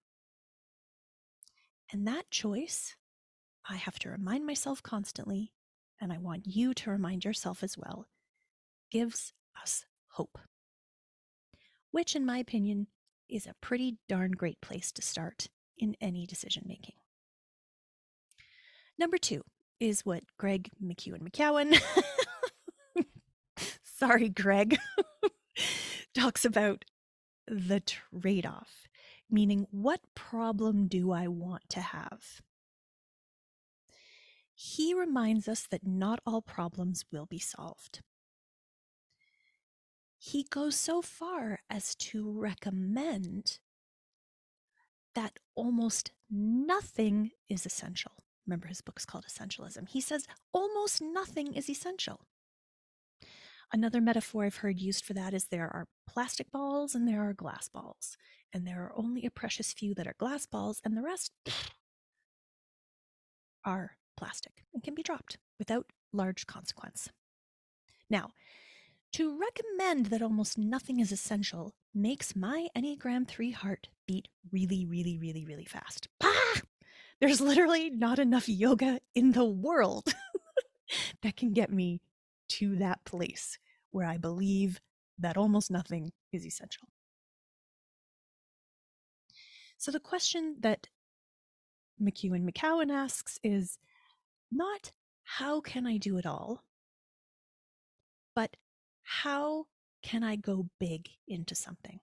And 1.92 2.08
that 2.08 2.28
choice, 2.28 2.96
I 3.70 3.76
have 3.76 4.00
to 4.00 4.10
remind 4.10 4.44
myself 4.44 4.82
constantly, 4.82 5.52
and 6.00 6.12
I 6.12 6.18
want 6.18 6.48
you 6.48 6.74
to 6.74 6.90
remind 6.90 7.24
yourself 7.24 7.62
as 7.62 7.78
well, 7.78 8.08
gives 8.90 9.32
us 9.62 9.84
hope. 10.08 10.40
Which, 11.92 12.16
in 12.16 12.26
my 12.26 12.38
opinion, 12.38 12.88
is 13.28 13.46
a 13.46 13.54
pretty 13.60 13.98
darn 14.08 14.32
great 14.32 14.60
place 14.60 14.90
to 14.90 15.02
start 15.02 15.46
in 15.78 15.94
any 16.00 16.26
decision 16.26 16.64
making. 16.66 16.96
Number 18.98 19.18
two 19.18 19.42
is 19.78 20.04
what 20.04 20.24
Greg 20.36 20.68
McEwen 20.84 21.22
McCowan, 21.22 21.80
sorry, 23.84 24.30
Greg, 24.30 24.76
talks 26.14 26.44
about 26.44 26.84
the 27.46 27.80
trade 27.80 28.46
off, 28.46 28.88
meaning 29.30 29.66
what 29.70 30.00
problem 30.14 30.86
do 30.86 31.12
I 31.12 31.28
want 31.28 31.68
to 31.70 31.80
have? 31.80 32.40
He 34.54 34.94
reminds 34.94 35.48
us 35.48 35.66
that 35.70 35.86
not 35.86 36.20
all 36.24 36.40
problems 36.40 37.04
will 37.10 37.26
be 37.26 37.38
solved 37.38 38.00
he 40.24 40.46
goes 40.48 40.74
so 40.74 41.02
far 41.02 41.60
as 41.68 41.94
to 41.96 42.32
recommend 42.32 43.58
that 45.14 45.38
almost 45.54 46.12
nothing 46.30 47.30
is 47.50 47.66
essential. 47.66 48.12
Remember, 48.46 48.68
his 48.68 48.80
book's 48.80 49.04
called 49.04 49.26
Essentialism. 49.26 49.86
He 49.90 50.00
says 50.00 50.26
almost 50.50 51.02
nothing 51.02 51.52
is 51.52 51.68
essential. 51.68 52.20
Another 53.74 54.00
metaphor 54.00 54.44
I've 54.44 54.58
heard 54.58 54.78
used 54.78 55.04
for 55.04 55.14
that 55.14 55.34
is 55.34 55.46
there 55.46 55.64
are 55.64 55.88
plastic 56.06 56.52
balls 56.52 56.94
and 56.94 57.08
there 57.08 57.28
are 57.28 57.32
glass 57.32 57.68
balls, 57.68 58.16
and 58.52 58.64
there 58.64 58.80
are 58.84 58.92
only 58.94 59.26
a 59.26 59.32
precious 59.32 59.72
few 59.72 59.96
that 59.96 60.06
are 60.06 60.14
glass 60.16 60.46
balls, 60.46 60.80
and 60.84 60.96
the 60.96 61.02
rest 61.02 61.32
are 63.64 63.96
plastic 64.16 64.62
and 64.72 64.84
can 64.84 64.94
be 64.94 65.02
dropped 65.02 65.38
without 65.58 65.86
large 66.12 66.46
consequence. 66.46 67.08
Now, 68.08 68.30
to 69.14 69.36
recommend 69.36 70.06
that 70.06 70.22
almost 70.22 70.56
nothing 70.56 71.00
is 71.00 71.10
essential 71.10 71.74
makes 71.92 72.36
my 72.36 72.68
Enneagram 72.76 73.26
3 73.26 73.50
heart 73.50 73.88
beat 74.06 74.28
really, 74.52 74.86
really, 74.86 75.18
really, 75.18 75.44
really 75.44 75.64
fast. 75.64 76.06
Ah! 76.22 76.60
There's 77.20 77.40
literally 77.40 77.90
not 77.90 78.20
enough 78.20 78.48
yoga 78.48 79.00
in 79.16 79.32
the 79.32 79.44
world 79.44 80.14
that 81.22 81.36
can 81.36 81.52
get 81.52 81.72
me 81.72 82.00
to 82.50 82.76
that 82.76 83.04
place 83.04 83.58
where 83.94 84.08
I 84.08 84.16
believe 84.16 84.80
that 85.20 85.36
almost 85.36 85.70
nothing 85.70 86.10
is 86.32 86.44
essential. 86.44 86.88
So 89.78 89.92
the 89.92 90.00
question 90.00 90.56
that 90.60 90.88
McEwen 92.02 92.44
McCowan 92.44 92.90
asks 92.90 93.38
is 93.44 93.78
not 94.50 94.90
how 95.22 95.60
can 95.60 95.86
I 95.86 95.96
do 95.96 96.18
it 96.18 96.26
all, 96.26 96.64
but 98.34 98.56
how 99.04 99.66
can 100.02 100.24
I 100.24 100.34
go 100.34 100.66
big 100.80 101.08
into 101.28 101.54
something? 101.54 102.00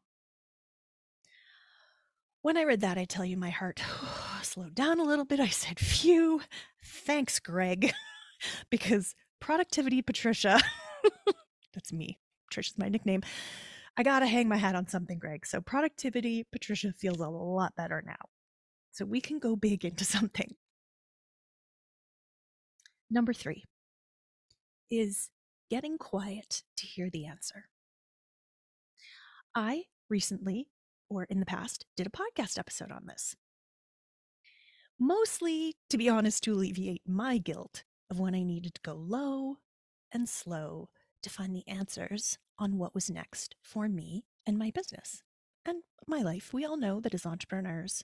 When 2.42 2.56
I 2.56 2.64
read 2.64 2.80
that, 2.82 2.98
I 2.98 3.04
tell 3.04 3.26
you, 3.26 3.36
my 3.36 3.50
heart 3.50 3.84
slowed 4.44 4.76
down 4.76 5.02
a 5.02 5.04
little 5.04 5.26
bit. 5.26 5.42
I 5.42 5.50
said, 5.50 5.78
Phew, 5.78 6.42
thanks, 6.82 7.38
Greg, 7.40 7.92
because 8.72 9.14
productivity 9.42 10.02
Patricia, 10.02 10.62
that's 11.74 11.94
me, 11.94 12.20
Patricia's 12.48 12.78
my 12.78 12.90
nickname. 12.90 13.22
I 13.98 14.04
got 14.04 14.20
to 14.20 14.28
hang 14.28 14.48
my 14.48 14.58
hat 14.58 14.76
on 14.76 14.88
something, 14.88 15.20
Greg. 15.20 15.46
So, 15.46 15.62
productivity 15.62 16.46
Patricia 16.52 16.94
feels 16.98 17.20
a 17.20 17.28
lot 17.28 17.76
better 17.76 18.04
now. 18.06 18.30
So, 18.92 19.06
we 19.06 19.22
can 19.22 19.40
go 19.40 19.56
big 19.56 19.84
into 19.86 20.06
something. 20.16 20.56
Number 23.10 23.34
three 23.34 23.66
is 24.90 25.30
getting 25.70 25.98
quiet 25.98 26.64
to 26.78 26.86
hear 26.86 27.10
the 27.10 27.26
answer. 27.26 27.66
I 29.54 29.84
recently, 30.10 30.68
or 31.10 31.26
in 31.26 31.40
the 31.40 31.46
past, 31.46 31.86
did 31.98 32.08
a 32.08 32.10
podcast 32.10 32.58
episode 32.58 32.92
on 32.92 33.06
this. 33.06 33.36
Mostly, 34.98 35.76
to 35.90 35.98
be 35.98 36.08
honest, 36.08 36.44
to 36.44 36.54
alleviate 36.54 37.02
my 37.06 37.38
guilt 37.38 37.84
of 38.10 38.20
when 38.20 38.36
I 38.36 38.44
needed 38.44 38.76
to 38.76 38.82
go 38.82 38.94
low 38.94 39.58
and 40.14 40.30
slow 40.30 40.90
to 41.22 41.30
find 41.30 41.56
the 41.56 41.68
answers 41.68 42.38
on 42.58 42.78
what 42.78 42.96
was 42.96 43.10
next 43.10 43.56
for 43.62 43.88
me 43.88 44.26
and 44.46 44.58
my 44.58 44.72
business 44.72 45.24
and 45.66 45.84
my 46.08 46.22
life. 46.22 46.54
We 46.54 46.66
all 46.66 46.78
know 46.78 47.00
that 47.00 47.14
as 47.14 47.26
entrepreneurs, 47.26 48.04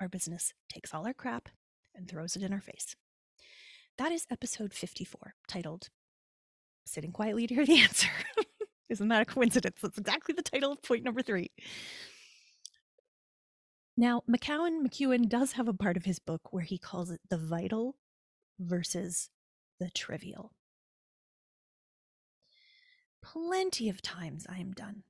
our 0.00 0.08
business 0.08 0.52
takes 0.68 0.92
all 0.92 1.06
our 1.06 1.14
crap 1.14 1.48
and 1.94 2.08
throws 2.08 2.36
it 2.36 2.42
in 2.42 2.52
our 2.52 2.60
face. 2.60 2.96
That 3.98 4.12
is 4.12 4.26
episode 4.30 4.74
54, 4.74 5.34
titled 5.46 5.88
sitting 6.86 7.12
quietly 7.12 7.46
to 7.46 7.54
hear 7.54 7.66
the 7.66 7.80
answer. 7.80 8.08
Isn't 8.88 9.08
that 9.08 9.22
a 9.22 9.24
coincidence? 9.24 9.78
That's 9.80 9.98
exactly 9.98 10.34
the 10.34 10.42
title 10.42 10.72
of 10.72 10.82
point 10.82 11.04
number 11.04 11.22
three. 11.22 11.50
Now, 13.96 14.22
McCowan 14.28 14.84
McEwen 14.84 15.28
does 15.28 15.52
have 15.52 15.68
a 15.68 15.72
part 15.72 15.96
of 15.96 16.04
his 16.04 16.18
book 16.18 16.52
where 16.52 16.64
he 16.64 16.78
calls 16.78 17.10
it 17.10 17.20
the 17.30 17.38
vital 17.38 17.96
versus 18.58 19.30
the 19.78 19.90
trivial. 19.90 20.52
Plenty 23.24 23.88
of 23.88 24.02
times 24.02 24.46
I 24.50 24.58
am 24.58 24.72
done. 24.72 25.02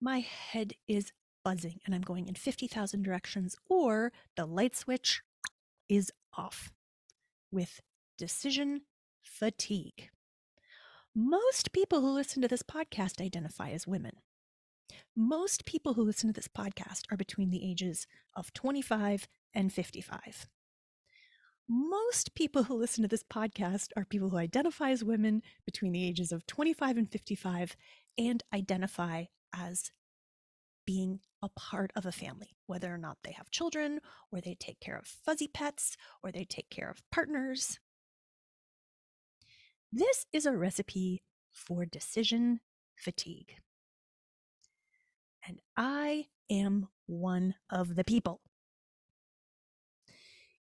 My 0.00 0.18
head 0.18 0.74
is 0.88 1.12
buzzing 1.44 1.78
and 1.86 1.94
I'm 1.94 2.02
going 2.02 2.26
in 2.26 2.34
50,000 2.34 3.02
directions, 3.02 3.56
or 3.68 4.12
the 4.36 4.46
light 4.46 4.74
switch 4.74 5.22
is 5.88 6.10
off 6.36 6.72
with 7.52 7.80
decision 8.18 8.82
fatigue. 9.22 10.10
Most 11.14 11.72
people 11.72 12.00
who 12.00 12.10
listen 12.10 12.42
to 12.42 12.48
this 12.48 12.62
podcast 12.62 13.24
identify 13.24 13.70
as 13.70 13.86
women. 13.86 14.16
Most 15.14 15.64
people 15.64 15.94
who 15.94 16.02
listen 16.02 16.28
to 16.28 16.34
this 16.34 16.48
podcast 16.48 17.02
are 17.12 17.16
between 17.16 17.50
the 17.50 17.68
ages 17.68 18.08
of 18.34 18.52
25 18.54 19.28
and 19.54 19.72
55. 19.72 20.48
Most 21.68 22.34
people 22.34 22.64
who 22.64 22.74
listen 22.74 23.02
to 23.02 23.08
this 23.08 23.22
podcast 23.22 23.88
are 23.96 24.04
people 24.04 24.28
who 24.28 24.36
identify 24.36 24.90
as 24.90 25.04
women 25.04 25.42
between 25.64 25.92
the 25.92 26.06
ages 26.06 26.32
of 26.32 26.46
25 26.46 26.96
and 26.96 27.10
55 27.10 27.76
and 28.18 28.42
identify 28.52 29.24
as 29.54 29.90
being 30.84 31.20
a 31.42 31.48
part 31.48 31.92
of 31.94 32.04
a 32.04 32.12
family, 32.12 32.50
whether 32.66 32.92
or 32.92 32.98
not 32.98 33.18
they 33.22 33.32
have 33.32 33.50
children, 33.50 34.00
or 34.30 34.40
they 34.40 34.56
take 34.58 34.80
care 34.80 34.96
of 34.96 35.06
fuzzy 35.06 35.48
pets, 35.48 35.96
or 36.22 36.32
they 36.32 36.44
take 36.44 36.68
care 36.70 36.90
of 36.90 37.02
partners. 37.10 37.78
This 39.92 40.26
is 40.32 40.46
a 40.46 40.56
recipe 40.56 41.22
for 41.52 41.84
decision 41.84 42.60
fatigue. 42.96 43.54
And 45.46 45.60
I 45.76 46.26
am 46.50 46.88
one 47.06 47.54
of 47.70 47.94
the 47.94 48.04
people. 48.04 48.40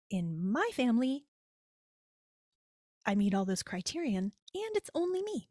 In 0.10 0.52
my 0.52 0.68
family, 0.74 1.26
I 3.06 3.14
meet 3.14 3.36
all 3.36 3.46
those 3.46 3.62
criterion, 3.62 4.32
and 4.56 4.76
it's 4.76 4.90
only 4.96 5.22
me. 5.22 5.50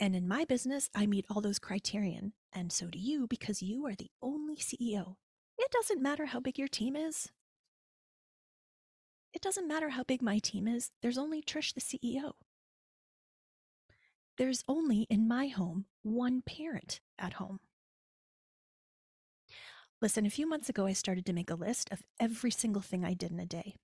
And 0.00 0.16
in 0.16 0.26
my 0.26 0.44
business, 0.44 0.90
I 0.92 1.06
meet 1.06 1.26
all 1.30 1.40
those 1.40 1.60
criterion, 1.60 2.32
and 2.52 2.72
so 2.72 2.88
do 2.88 2.98
you 2.98 3.28
because 3.28 3.62
you 3.62 3.86
are 3.86 3.94
the 3.94 4.10
only 4.20 4.56
CEO. 4.56 5.14
It 5.58 5.70
doesn't 5.70 6.02
matter 6.02 6.26
how 6.26 6.40
big 6.40 6.58
your 6.58 6.66
team 6.66 6.96
is. 6.96 7.28
It 9.32 9.42
doesn't 9.42 9.68
matter 9.68 9.90
how 9.90 10.02
big 10.02 10.20
my 10.20 10.38
team 10.38 10.66
is, 10.66 10.90
there's 11.02 11.18
only 11.18 11.40
Trish, 11.40 11.72
the 11.74 11.80
CEO. 11.80 12.32
There's 14.38 14.64
only 14.66 15.06
in 15.08 15.28
my 15.28 15.46
home 15.46 15.86
one 16.02 16.42
parent 16.42 17.00
at 17.16 17.34
home. 17.34 17.60
Listen, 20.02 20.26
a 20.26 20.30
few 20.30 20.48
months 20.48 20.68
ago, 20.68 20.84
I 20.84 20.94
started 20.94 21.24
to 21.26 21.32
make 21.32 21.48
a 21.48 21.54
list 21.54 21.88
of 21.92 22.02
every 22.18 22.50
single 22.50 22.82
thing 22.82 23.04
I 23.04 23.14
did 23.14 23.30
in 23.30 23.38
a 23.38 23.46
day 23.46 23.76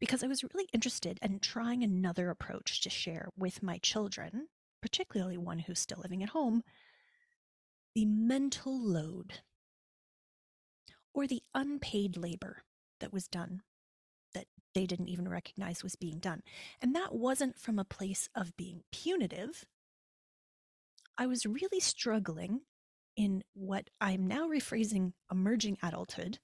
because 0.00 0.24
I 0.24 0.26
was 0.26 0.42
really 0.42 0.66
interested 0.72 1.18
in 1.20 1.40
trying 1.40 1.84
another 1.84 2.30
approach 2.30 2.80
to 2.80 2.88
share 2.88 3.28
with 3.36 3.62
my 3.62 3.76
children, 3.76 4.48
particularly 4.80 5.36
one 5.36 5.58
who's 5.58 5.78
still 5.78 6.00
living 6.02 6.22
at 6.22 6.30
home, 6.30 6.62
the 7.94 8.06
mental 8.06 8.80
load 8.82 9.40
or 11.12 11.26
the 11.26 11.42
unpaid 11.54 12.16
labor 12.16 12.62
that 13.00 13.12
was 13.12 13.28
done 13.28 13.60
that 14.32 14.46
they 14.74 14.86
didn't 14.86 15.10
even 15.10 15.28
recognize 15.28 15.82
was 15.82 15.96
being 15.96 16.18
done. 16.18 16.40
And 16.80 16.96
that 16.96 17.14
wasn't 17.14 17.58
from 17.58 17.78
a 17.78 17.84
place 17.84 18.30
of 18.34 18.56
being 18.56 18.84
punitive. 18.90 19.66
I 21.18 21.26
was 21.26 21.44
really 21.44 21.80
struggling 21.80 22.62
in 23.22 23.44
what 23.54 23.88
I'm 24.00 24.26
now 24.26 24.48
rephrasing 24.48 25.12
emerging 25.30 25.78
adulthood. 25.80 26.40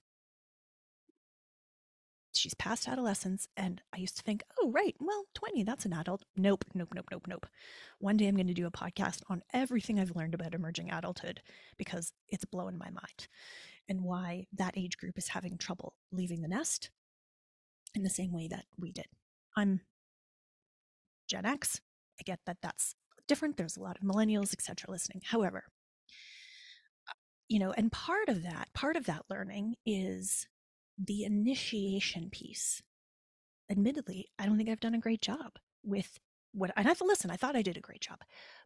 She's 2.31 2.53
past 2.53 2.87
adolescence, 2.87 3.49
and 3.57 3.81
I 3.93 3.97
used 3.97 4.15
to 4.15 4.23
think, 4.23 4.43
oh, 4.61 4.71
right, 4.71 4.95
well, 4.97 5.25
20, 5.33 5.63
that's 5.63 5.83
an 5.83 5.91
adult. 5.91 6.23
Nope, 6.37 6.63
nope, 6.73 6.87
nope, 6.95 7.07
nope, 7.11 7.25
nope. 7.27 7.47
One 7.99 8.15
day 8.15 8.29
I'm 8.29 8.35
going 8.37 8.47
to 8.47 8.53
do 8.53 8.65
a 8.65 8.71
podcast 8.71 9.23
on 9.29 9.41
everything 9.51 9.99
I've 9.99 10.15
learned 10.15 10.33
about 10.33 10.53
emerging 10.53 10.89
adulthood 10.89 11.41
because 11.77 12.13
it's 12.29 12.45
blowing 12.45 12.77
my 12.77 12.89
mind 12.89 13.27
and 13.89 14.01
why 14.01 14.45
that 14.53 14.77
age 14.77 14.97
group 14.97 15.17
is 15.17 15.27
having 15.27 15.57
trouble 15.57 15.95
leaving 16.13 16.41
the 16.41 16.47
nest 16.47 16.91
in 17.93 18.03
the 18.03 18.09
same 18.09 18.31
way 18.31 18.47
that 18.47 18.63
we 18.77 18.93
did. 18.93 19.07
I'm 19.57 19.81
Gen 21.27 21.45
X. 21.45 21.81
I 22.21 22.23
get 22.23 22.39
that 22.45 22.59
that's 22.61 22.95
different. 23.27 23.57
There's 23.57 23.75
a 23.75 23.81
lot 23.81 23.97
of 23.97 24.07
millennials, 24.07 24.53
etc., 24.53 24.89
listening. 24.89 25.23
However, 25.25 25.65
you 27.49 27.59
know, 27.59 27.73
and 27.75 27.91
part 27.91 28.29
of 28.29 28.43
that, 28.43 28.69
part 28.73 28.95
of 28.95 29.07
that 29.07 29.23
learning 29.29 29.75
is 29.85 30.47
the 30.97 31.23
initiation 31.23 32.29
piece. 32.29 32.81
Admittedly, 33.69 34.29
I 34.37 34.45
don't 34.45 34.55
think 34.55 34.69
I've 34.69 34.79
done 34.79 34.95
a 34.95 34.99
great 34.99 35.21
job 35.21 35.57
with 35.83 36.19
what, 36.53 36.71
and 36.77 36.87
I've 36.87 36.99
to 36.99 37.05
listen, 37.05 37.31
I 37.31 37.35
thought 37.35 37.55
I 37.55 37.61
did 37.61 37.75
a 37.77 37.81
great 37.81 38.01
job, 38.01 38.19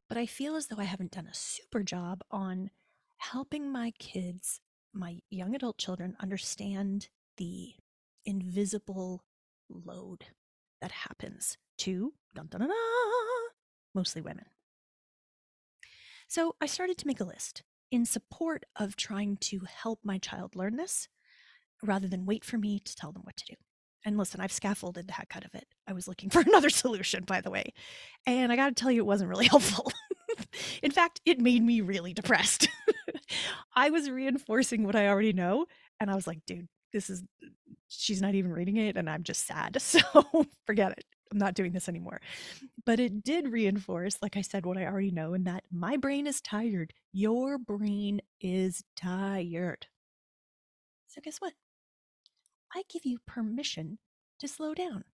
but 0.09 0.17
I 0.17 0.25
feel 0.25 0.55
as 0.55 0.67
though 0.67 0.79
I 0.79 0.83
haven't 0.83 1.11
done 1.11 1.27
a 1.27 1.33
super 1.33 1.81
job 1.81 2.21
on 2.29 2.69
helping 3.17 3.71
my 3.71 3.91
kids, 3.99 4.59
my 4.93 5.19
young 5.29 5.55
adult 5.55 5.77
children, 5.77 6.15
understand 6.19 7.07
the 7.37 7.73
invisible 8.25 9.23
load 9.69 10.25
that 10.81 10.91
happens 10.91 11.57
to 11.79 12.13
dun, 12.35 12.47
dun, 12.49 12.61
dun, 12.61 12.71
mostly 13.95 14.21
women. 14.21 14.45
So 16.27 16.55
I 16.59 16.65
started 16.65 16.97
to 16.97 17.07
make 17.07 17.19
a 17.19 17.25
list 17.25 17.63
in 17.93 18.05
support 18.05 18.65
of 18.75 18.95
trying 18.95 19.37
to 19.37 19.59
help 19.59 19.99
my 20.03 20.17
child 20.17 20.55
learn 20.55 20.77
this 20.77 21.07
rather 21.83 22.07
than 22.07 22.25
wait 22.25 22.43
for 22.43 22.57
me 22.57 22.79
to 22.79 22.95
tell 22.95 23.11
them 23.11 23.21
what 23.23 23.37
to 23.37 23.45
do. 23.45 23.53
And 24.03 24.17
listen, 24.17 24.41
I've 24.41 24.51
scaffolded 24.51 25.07
the 25.07 25.13
heck 25.13 25.35
out 25.35 25.45
of 25.45 25.53
it. 25.53 25.67
I 25.87 25.93
was 25.93 26.07
looking 26.07 26.29
for 26.31 26.41
another 26.41 26.71
solution, 26.71 27.23
by 27.23 27.39
the 27.39 27.51
way. 27.51 27.71
And 28.25 28.51
I 28.51 28.55
got 28.55 28.69
to 28.69 28.73
tell 28.73 28.89
you, 28.89 29.01
it 29.01 29.05
wasn't 29.05 29.29
really 29.29 29.47
helpful. 29.49 29.91
In 30.81 30.89
fact, 30.89 31.21
it 31.23 31.39
made 31.39 31.61
me 31.61 31.81
really 31.81 32.13
depressed. 32.15 32.67
I 33.75 33.91
was 33.91 34.09
reinforcing 34.09 34.85
what 34.85 34.95
I 34.95 35.07
already 35.07 35.33
know. 35.33 35.67
And 35.99 36.09
I 36.09 36.15
was 36.15 36.25
like, 36.25 36.39
dude, 36.47 36.67
this 36.93 37.11
is, 37.11 37.23
she's 37.89 38.23
not 38.23 38.33
even 38.33 38.51
reading 38.51 38.77
it. 38.77 38.97
And 38.97 39.07
I'm 39.07 39.21
just 39.21 39.45
sad. 39.45 39.77
So 39.79 40.47
forget 40.65 40.93
it. 40.93 41.05
I'm 41.31 41.37
not 41.37 41.53
doing 41.53 41.73
this 41.73 41.87
anymore. 41.87 42.21
But 42.85 42.99
it 42.99 43.23
did 43.23 43.51
reinforce, 43.51 44.17
like 44.21 44.35
I 44.35 44.41
said, 44.41 44.65
what 44.65 44.77
I 44.77 44.85
already 44.85 45.11
know, 45.11 45.33
and 45.33 45.45
that 45.45 45.63
my 45.71 45.95
brain 45.95 46.27
is 46.27 46.41
tired. 46.41 46.93
Your 47.13 47.57
brain 47.57 48.21
is 48.41 48.83
tired. 48.95 49.87
So, 51.07 51.21
guess 51.23 51.37
what? 51.37 51.53
I 52.75 52.83
give 52.89 53.05
you 53.05 53.19
permission 53.25 53.99
to 54.39 54.47
slow 54.47 54.73
down. 54.73 55.05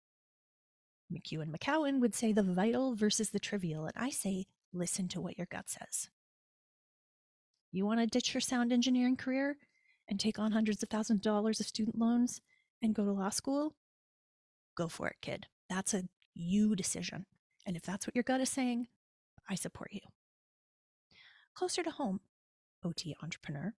McEwen 1.13 1.51
McCowan 1.51 1.99
would 1.99 2.15
say 2.15 2.31
the 2.31 2.43
vital 2.43 2.95
versus 2.95 3.29
the 3.29 3.39
trivial, 3.39 3.85
and 3.85 3.93
I 3.97 4.09
say 4.09 4.45
listen 4.73 5.07
to 5.09 5.21
what 5.21 5.37
your 5.37 5.47
gut 5.49 5.69
says. 5.69 6.09
You 7.71 7.85
want 7.85 7.99
to 7.99 8.07
ditch 8.07 8.33
your 8.33 8.41
sound 8.41 8.71
engineering 8.71 9.15
career 9.15 9.57
and 10.07 10.19
take 10.19 10.39
on 10.39 10.51
hundreds 10.51 10.81
of 10.81 10.89
thousands 10.89 11.17
of 11.17 11.21
dollars 11.21 11.59
of 11.59 11.67
student 11.67 11.99
loans 11.99 12.41
and 12.81 12.95
go 12.95 13.05
to 13.05 13.11
law 13.11 13.29
school? 13.29 13.75
Go 14.75 14.87
for 14.87 15.07
it, 15.07 15.17
kid. 15.21 15.47
That's 15.69 15.93
a 15.93 16.03
you 16.33 16.75
decision. 16.75 17.25
And 17.65 17.75
if 17.75 17.83
that's 17.83 18.07
what 18.07 18.15
your 18.15 18.23
gut 18.23 18.41
is 18.41 18.49
saying, 18.49 18.87
I 19.49 19.55
support 19.55 19.89
you. 19.91 20.01
Closer 21.53 21.83
to 21.83 21.91
home, 21.91 22.21
OT 22.83 23.15
entrepreneur, 23.21 23.73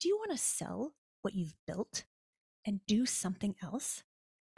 do 0.00 0.08
you 0.08 0.16
want 0.16 0.32
to 0.32 0.38
sell 0.38 0.92
what 1.22 1.34
you've 1.34 1.54
built 1.66 2.04
and 2.66 2.80
do 2.86 3.06
something 3.06 3.54
else, 3.62 4.02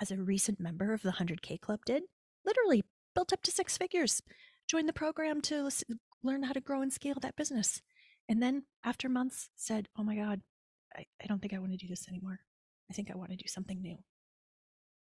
as 0.01 0.11
a 0.11 0.17
recent 0.17 0.59
member 0.59 0.93
of 0.93 1.03
the 1.03 1.13
100K 1.13 1.61
Club 1.61 1.81
did? 1.85 2.05
Literally 2.45 2.83
built 3.15 3.33
up 3.33 3.43
to 3.43 3.53
six 3.53 3.77
figures, 3.77 4.23
joined 4.69 4.89
the 4.89 4.93
program 4.93 5.41
to 5.43 5.69
learn 6.23 6.45
how 6.45 6.53
to 6.53 6.61
grow 6.61 6.83
and 6.83 6.93
scale 6.93 7.17
that 7.21 7.37
business. 7.37 7.83
And 8.29 8.43
then 8.43 8.65
after 8.85 9.09
months 9.09 9.51
said, 9.57 9.89
Oh 9.99 10.03
my 10.03 10.17
God, 10.17 10.41
I, 10.97 11.07
I 11.23 11.27
don't 11.27 11.41
think 11.41 11.53
I 11.53 11.59
want 11.59 11.73
to 11.73 11.79
do 11.79 11.89
this 11.89 12.09
anymore. 12.09 12.41
I 12.91 12.95
think 12.95 13.11
I 13.11 13.17
want 13.17 13.31
to 13.31 13.37
do 13.37 13.49
something 13.49 13.81
new. 13.81 13.99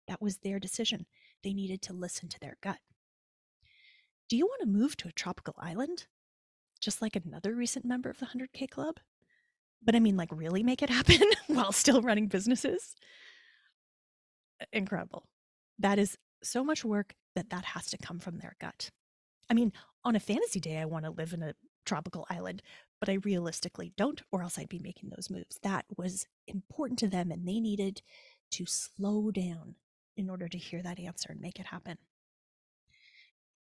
That 0.08 0.22
was 0.22 0.38
their 0.38 0.58
decision. 0.58 1.06
They 1.42 1.52
needed 1.52 1.82
to 1.82 1.92
listen 1.92 2.28
to 2.28 2.40
their 2.40 2.56
gut. 2.62 2.78
Do 4.28 4.37
you 4.37 4.47
want 4.47 4.61
to 4.62 4.66
move 4.66 4.97
to 4.99 5.09
a 5.09 5.12
tropical 5.12 5.54
island? 5.59 6.06
Just 6.80 7.00
like 7.00 7.16
another 7.16 7.54
recent 7.54 7.85
member 7.85 8.11
of 8.11 8.18
the 8.18 8.26
100K 8.26 8.68
Club? 8.68 8.97
But 9.83 9.95
I 9.95 10.00
mean, 10.00 10.16
like, 10.16 10.30
really 10.33 10.62
make 10.62 10.83
it 10.83 10.90
happen 10.99 11.23
while 11.47 11.73
still 11.73 12.02
running 12.02 12.26
businesses? 12.26 12.97
Incredible. 14.73 15.26
That 15.78 15.99
is 15.99 16.16
so 16.42 16.64
much 16.64 16.85
work 16.85 17.14
that 17.35 17.50
that 17.50 17.64
has 17.64 17.87
to 17.87 17.99
come 17.99 18.18
from 18.18 18.38
their 18.38 18.56
gut. 18.61 18.90
I 19.49 19.54
mean, 19.54 19.73
on 20.04 20.16
a 20.16 20.21
fantasy 20.21 20.61
day, 20.61 20.78
I 20.78 20.87
want 20.87 21.04
to 21.04 21.11
live 21.11 21.33
in 21.33 21.42
a 21.42 21.54
tropical 21.85 22.26
island, 22.28 22.62
but 22.99 23.09
I 23.09 23.14
realistically 23.14 23.92
don't, 23.97 24.23
or 24.33 24.42
else 24.42 24.59
I'd 24.59 24.68
be 24.68 24.80
making 24.80 25.11
those 25.11 25.30
moves. 25.30 25.59
That 25.62 25.85
was 25.97 26.26
important 26.49 26.99
to 27.00 27.09
them, 27.09 27.30
and 27.30 27.47
they 27.47 27.61
needed 27.61 28.02
to 28.52 28.66
slow 28.66 29.30
down 29.30 29.76
in 30.16 30.30
order 30.30 30.49
to 30.49 30.59
hear 30.59 30.83
that 30.83 30.99
answer 30.99 31.30
and 31.30 31.40
make 31.40 31.61
it 31.61 31.66
happen? 31.66 31.99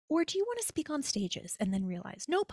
Or 0.09 0.25
do 0.25 0.39
you 0.39 0.45
want 0.47 0.61
to 0.61 0.67
speak 0.67 0.91
on 0.91 1.03
stages 1.03 1.57
and 1.59 1.73
then 1.73 1.87
realize, 1.87 2.27
nope, 2.29 2.53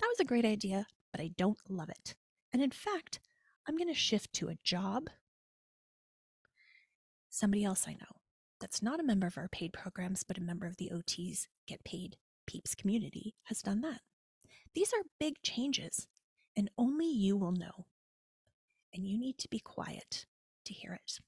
that 0.00 0.08
was 0.08 0.20
a 0.20 0.24
great 0.24 0.44
idea, 0.44 0.86
but 1.12 1.20
I 1.20 1.30
don't 1.36 1.58
love 1.68 1.88
it. 1.88 2.14
And 2.52 2.62
in 2.62 2.70
fact, 2.70 3.20
I'm 3.66 3.76
going 3.76 3.88
to 3.88 3.94
shift 3.94 4.32
to 4.34 4.48
a 4.48 4.58
job. 4.64 5.10
Somebody 7.28 7.64
else 7.64 7.84
I 7.86 7.92
know 7.92 8.18
that's 8.60 8.82
not 8.82 9.00
a 9.00 9.04
member 9.04 9.26
of 9.26 9.38
our 9.38 9.48
paid 9.48 9.72
programs, 9.72 10.22
but 10.24 10.38
a 10.38 10.42
member 10.42 10.66
of 10.66 10.76
the 10.76 10.90
OTs 10.92 11.46
Get 11.66 11.84
Paid 11.84 12.16
Peeps 12.46 12.74
community 12.74 13.34
has 13.44 13.62
done 13.62 13.80
that. 13.82 14.00
These 14.74 14.92
are 14.92 15.04
big 15.20 15.34
changes, 15.42 16.08
and 16.56 16.70
only 16.76 17.10
you 17.10 17.36
will 17.36 17.52
know. 17.52 17.86
And 18.92 19.06
you 19.06 19.18
need 19.18 19.38
to 19.38 19.48
be 19.48 19.60
quiet 19.60 20.26
to 20.64 20.72
hear 20.72 20.92
it. 20.92 21.18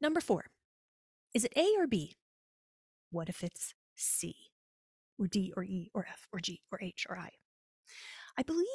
Number 0.00 0.20
four, 0.20 0.46
is 1.32 1.44
it 1.44 1.52
A 1.56 1.74
or 1.78 1.86
B? 1.86 2.16
What 3.10 3.28
if 3.28 3.42
it's 3.42 3.74
C 3.96 4.34
or 5.18 5.26
D 5.26 5.52
or 5.56 5.64
E 5.64 5.90
or 5.94 6.06
F 6.08 6.26
or 6.32 6.40
G 6.40 6.62
or 6.70 6.78
H 6.80 7.06
or 7.08 7.18
I? 7.18 7.30
I 8.38 8.42
believe 8.42 8.66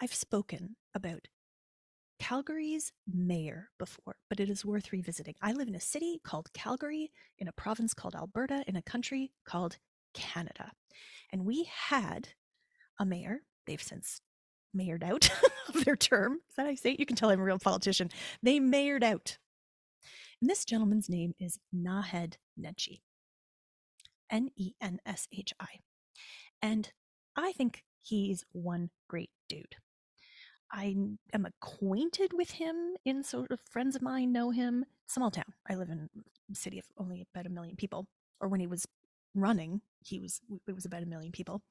I've 0.00 0.14
spoken 0.14 0.76
about 0.94 1.28
Calgary's 2.18 2.92
mayor 3.06 3.70
before, 3.78 4.16
but 4.28 4.40
it 4.40 4.50
is 4.50 4.64
worth 4.64 4.92
revisiting. 4.92 5.34
I 5.42 5.52
live 5.52 5.68
in 5.68 5.74
a 5.74 5.80
city 5.80 6.20
called 6.24 6.52
Calgary, 6.52 7.10
in 7.38 7.48
a 7.48 7.52
province 7.52 7.94
called 7.94 8.14
Alberta, 8.14 8.64
in 8.66 8.76
a 8.76 8.82
country 8.82 9.32
called 9.44 9.78
Canada. 10.14 10.72
And 11.32 11.44
we 11.44 11.68
had 11.88 12.28
a 13.00 13.04
mayor, 13.04 13.40
they've 13.66 13.82
since 13.82 14.20
mayored 14.76 15.02
out 15.02 15.28
of 15.68 15.84
their 15.84 15.96
term. 15.96 16.40
Is 16.48 16.56
that 16.56 16.70
you 16.70 16.76
say? 16.76 16.96
You 16.98 17.06
can 17.06 17.16
tell 17.16 17.30
I'm 17.30 17.40
a 17.40 17.44
real 17.44 17.58
politician. 17.58 18.10
They 18.42 18.60
mayored 18.60 19.02
out 19.02 19.38
and 20.44 20.50
this 20.50 20.64
gentleman's 20.66 21.08
name 21.08 21.32
is 21.40 21.58
Naheed 21.74 22.34
Nenshi. 22.60 23.00
N 24.34 24.50
E 24.56 24.72
N 24.80 24.98
S 25.06 25.28
H 25.32 25.54
I. 25.60 25.78
And 26.60 26.92
I 27.36 27.52
think 27.52 27.84
he's 28.02 28.44
one 28.52 28.90
great 29.08 29.30
dude. 29.48 29.76
I 30.72 30.96
am 31.32 31.46
acquainted 31.46 32.32
with 32.34 32.50
him 32.50 32.96
in 33.04 33.22
sort 33.22 33.52
of 33.52 33.60
friends 33.70 33.94
of 33.94 34.02
mine 34.02 34.32
know 34.32 34.50
him. 34.50 34.84
Small 35.06 35.30
town. 35.30 35.54
I 35.70 35.76
live 35.76 35.88
in 35.88 36.08
a 36.50 36.54
city 36.54 36.78
of 36.80 36.86
only 36.98 37.24
about 37.32 37.46
a 37.46 37.50
million 37.50 37.76
people. 37.76 38.08
Or 38.40 38.48
when 38.48 38.60
he 38.60 38.66
was 38.66 38.86
running, 39.34 39.82
he 40.04 40.18
was 40.18 40.40
it 40.66 40.74
was 40.74 40.84
about 40.84 41.04
a 41.04 41.06
million 41.06 41.30
people. 41.30 41.62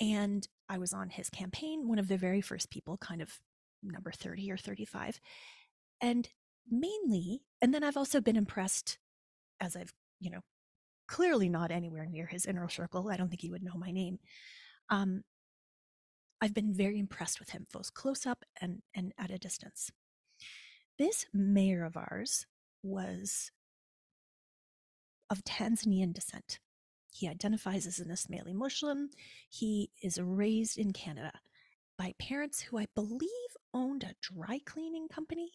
And 0.00 0.48
I 0.70 0.78
was 0.78 0.94
on 0.94 1.10
his 1.10 1.28
campaign, 1.28 1.86
one 1.86 1.98
of 1.98 2.08
the 2.08 2.16
very 2.16 2.40
first 2.40 2.70
people, 2.70 2.96
kind 2.96 3.20
of 3.20 3.38
number 3.82 4.10
30 4.10 4.50
or 4.50 4.56
35. 4.56 5.20
And 6.00 6.30
mainly, 6.70 7.42
and 7.60 7.74
then 7.74 7.84
I've 7.84 7.98
also 7.98 8.20
been 8.22 8.36
impressed 8.36 8.98
as 9.60 9.76
I've, 9.76 9.92
you 10.18 10.30
know, 10.30 10.40
clearly 11.10 11.48
not 11.48 11.70
anywhere 11.72 12.06
near 12.06 12.26
his 12.26 12.46
inner 12.46 12.68
circle. 12.68 13.10
I 13.10 13.16
don't 13.16 13.28
think 13.28 13.42
he 13.42 13.50
would 13.50 13.64
know 13.64 13.74
my 13.76 13.90
name. 13.90 14.18
Um, 14.88 15.24
I've 16.40 16.54
been 16.54 16.72
very 16.72 16.98
impressed 16.98 17.40
with 17.40 17.50
him, 17.50 17.66
both 17.72 17.92
close 17.94 18.26
up 18.26 18.44
and, 18.60 18.82
and 18.94 19.12
at 19.18 19.30
a 19.30 19.38
distance. 19.38 19.90
This 20.98 21.26
mayor 21.34 21.84
of 21.84 21.96
ours 21.96 22.46
was 22.82 23.50
of 25.30 25.44
Tanzanian 25.44 26.14
descent. 26.14 26.60
He 27.12 27.28
identifies 27.28 27.86
as 27.86 27.98
an 27.98 28.08
Ismaili 28.08 28.54
Muslim. 28.54 29.10
He 29.50 29.90
is 30.02 30.18
raised 30.22 30.78
in 30.78 30.92
Canada 30.92 31.32
by 31.98 32.14
parents 32.18 32.62
who 32.62 32.78
I 32.78 32.86
believe 32.94 33.28
owned 33.74 34.04
a 34.04 34.14
dry 34.22 34.60
cleaning 34.64 35.08
company 35.08 35.50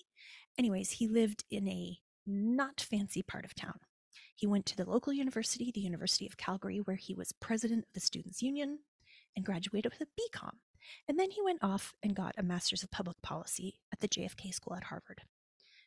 Anyways, 0.58 0.92
he 0.92 1.08
lived 1.08 1.44
in 1.52 1.68
a 1.68 2.00
not 2.26 2.80
fancy 2.80 3.24
part 3.24 3.46
of 3.46 3.56
town. 3.56 3.80
He 4.36 4.48
went 4.48 4.66
to 4.68 4.76
the 4.76 4.90
local 4.90 5.14
university, 5.14 5.72
the 5.72 5.82
University 5.82 6.26
of 6.26 6.38
Calgary, 6.38 6.78
where 6.78 6.98
he 6.98 7.14
was 7.14 7.32
president 7.34 7.86
of 7.86 7.94
the 7.94 8.00
Students' 8.00 8.42
Union 8.42 8.80
and 9.36 9.46
graduated 9.46 9.92
with 9.92 10.08
a 10.08 10.38
BCom. 10.38 10.54
And 11.08 11.20
then 11.20 11.32
he 11.32 11.42
went 11.42 11.64
off 11.64 11.94
and 12.04 12.16
got 12.16 12.36
a 12.38 12.44
master's 12.44 12.84
of 12.84 12.92
public 12.92 13.22
policy 13.22 13.80
at 13.92 14.00
the 14.00 14.08
JFK 14.08 14.54
School 14.54 14.76
at 14.76 14.86
Harvard. 14.86 15.22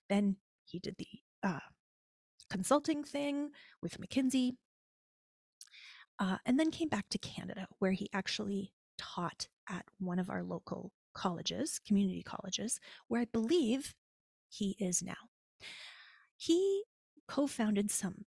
Then 0.08 0.36
he 0.64 0.78
did 0.78 0.96
the 0.98 1.06
uh, 1.42 1.60
consulting 2.50 3.04
thing 3.04 3.50
with 3.82 4.00
McKinsey, 4.00 4.56
uh, 6.18 6.38
and 6.44 6.58
then 6.58 6.70
came 6.70 6.88
back 6.88 7.08
to 7.10 7.18
Canada, 7.18 7.68
where 7.78 7.92
he 7.92 8.08
actually 8.12 8.72
taught 8.96 9.46
at 9.68 9.84
one 9.98 10.18
of 10.18 10.30
our 10.30 10.42
local 10.42 10.92
colleges, 11.14 11.80
community 11.86 12.22
colleges, 12.22 12.80
where 13.06 13.20
I 13.20 13.26
believe 13.26 13.94
he 14.48 14.76
is 14.78 15.02
now. 15.02 15.28
He 16.36 16.77
co 17.28 17.46
founded 17.46 17.90
some 17.90 18.24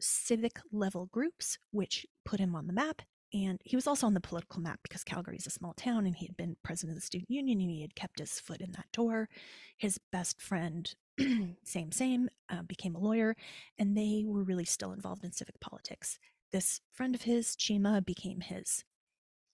civic 0.00 0.58
level 0.70 1.06
groups, 1.06 1.58
which 1.70 2.06
put 2.24 2.40
him 2.40 2.54
on 2.54 2.66
the 2.66 2.72
map. 2.72 3.02
And 3.34 3.60
he 3.64 3.76
was 3.76 3.86
also 3.86 4.06
on 4.06 4.14
the 4.14 4.20
political 4.20 4.60
map 4.60 4.78
because 4.82 5.02
Calgary 5.02 5.36
is 5.36 5.46
a 5.46 5.50
small 5.50 5.74
town 5.74 6.06
and 6.06 6.14
he 6.14 6.26
had 6.26 6.36
been 6.36 6.56
president 6.62 6.96
of 6.96 7.02
the 7.02 7.06
student 7.06 7.30
union 7.30 7.60
and 7.60 7.70
he 7.70 7.82
had 7.82 7.96
kept 7.96 8.20
his 8.20 8.38
foot 8.38 8.60
in 8.60 8.72
that 8.72 8.90
door. 8.92 9.28
His 9.76 9.98
best 10.12 10.40
friend, 10.40 10.94
same, 11.64 11.90
same, 11.92 12.28
uh, 12.48 12.62
became 12.62 12.94
a 12.94 13.00
lawyer 13.00 13.34
and 13.78 13.96
they 13.96 14.22
were 14.24 14.44
really 14.44 14.64
still 14.64 14.92
involved 14.92 15.24
in 15.24 15.32
civic 15.32 15.58
politics. 15.60 16.18
This 16.52 16.80
friend 16.92 17.14
of 17.14 17.22
his, 17.22 17.56
Chima, 17.56 18.04
became 18.04 18.40
his 18.40 18.84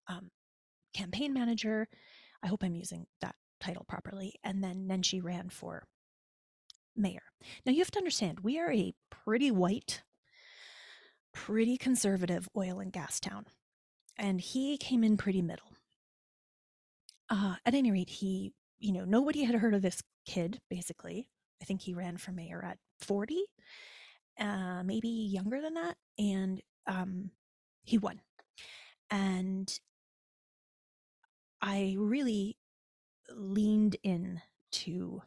um, 0.07 0.31
campaign 0.93 1.33
manager. 1.33 1.89
I 2.43 2.49
hope 2.49 2.63
I'm 2.63 2.75
using 2.75 3.07
that 3.23 3.37
title 3.59 3.85
properly. 3.89 4.35
And 4.45 4.63
then 4.63 4.87
Nenshi 4.87 5.23
ran 5.23 5.49
for 5.49 5.87
mayor. 6.97 7.23
Now 7.65 7.73
you 7.73 7.79
have 7.79 7.91
to 7.93 7.99
understand, 7.99 8.41
we 8.41 8.59
are 8.59 8.73
a 8.73 8.95
pretty 9.11 9.51
white, 9.51 10.03
pretty 11.33 11.77
conservative 11.77 12.49
oil 12.57 12.81
and 12.81 12.93
gas 12.93 13.21
town. 13.21 13.47
And 14.19 14.41
he 14.41 14.77
came 14.77 15.03
in 15.03 15.17
pretty 15.17 15.43
middle. 15.43 15.73
Uh, 17.31 17.57
at 17.65 17.75
any 17.75 17.91
rate, 17.91 18.11
he, 18.11 18.53
you 18.79 18.93
know, 18.93 19.05
nobody 19.05 19.45
had 19.45 19.55
heard 19.55 19.75
of 19.75 19.83
this 19.83 20.03
kid, 20.27 20.61
basically, 20.69 21.29
I 21.63 21.65
think 21.65 21.81
he 21.81 21.95
ran 21.95 22.17
for 22.17 22.33
mayor 22.33 22.63
at 22.65 22.79
40, 23.01 23.45
uh, 24.39 24.83
maybe 24.85 25.09
younger 25.09 25.61
than 25.61 25.75
that. 25.75 25.97
And 26.19 26.61
um, 26.87 27.31
he 27.85 27.99
won. 27.99 28.21
And 29.11 29.73
I 31.61 31.95
really 31.99 32.59
leaned 33.31 33.97
in 34.03 34.41
to 34.73 35.23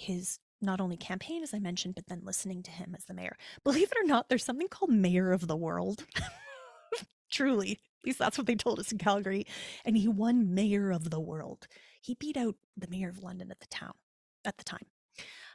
his 0.00 0.38
not 0.62 0.80
only 0.80 0.96
campaign, 0.96 1.42
as 1.42 1.54
I 1.54 1.58
mentioned, 1.58 1.94
but 1.94 2.06
then 2.06 2.22
listening 2.24 2.62
to 2.64 2.70
him 2.70 2.94
as 2.96 3.04
the 3.04 3.14
mayor. 3.14 3.36
Believe 3.64 3.90
it 3.90 3.98
or 4.02 4.06
not, 4.06 4.28
there's 4.28 4.44
something 4.44 4.68
called 4.68 4.90
mayor 4.90 5.32
of 5.32 5.46
the 5.46 5.56
world. 5.56 6.04
Truly, 7.30 7.72
at 7.72 8.06
least 8.06 8.18
that's 8.18 8.36
what 8.36 8.46
they 8.46 8.56
told 8.56 8.78
us 8.78 8.92
in 8.92 8.98
Calgary. 8.98 9.46
And 9.84 9.96
he 9.96 10.08
won 10.08 10.54
mayor 10.54 10.90
of 10.90 11.10
the 11.10 11.20
world. 11.20 11.66
He 12.00 12.14
beat 12.14 12.36
out 12.36 12.56
the 12.76 12.88
mayor 12.88 13.08
of 13.08 13.22
London 13.22 13.50
at 13.50 13.60
the 13.60 13.66
town 13.66 13.92
at 14.44 14.56
the 14.58 14.64
time. 14.64 14.86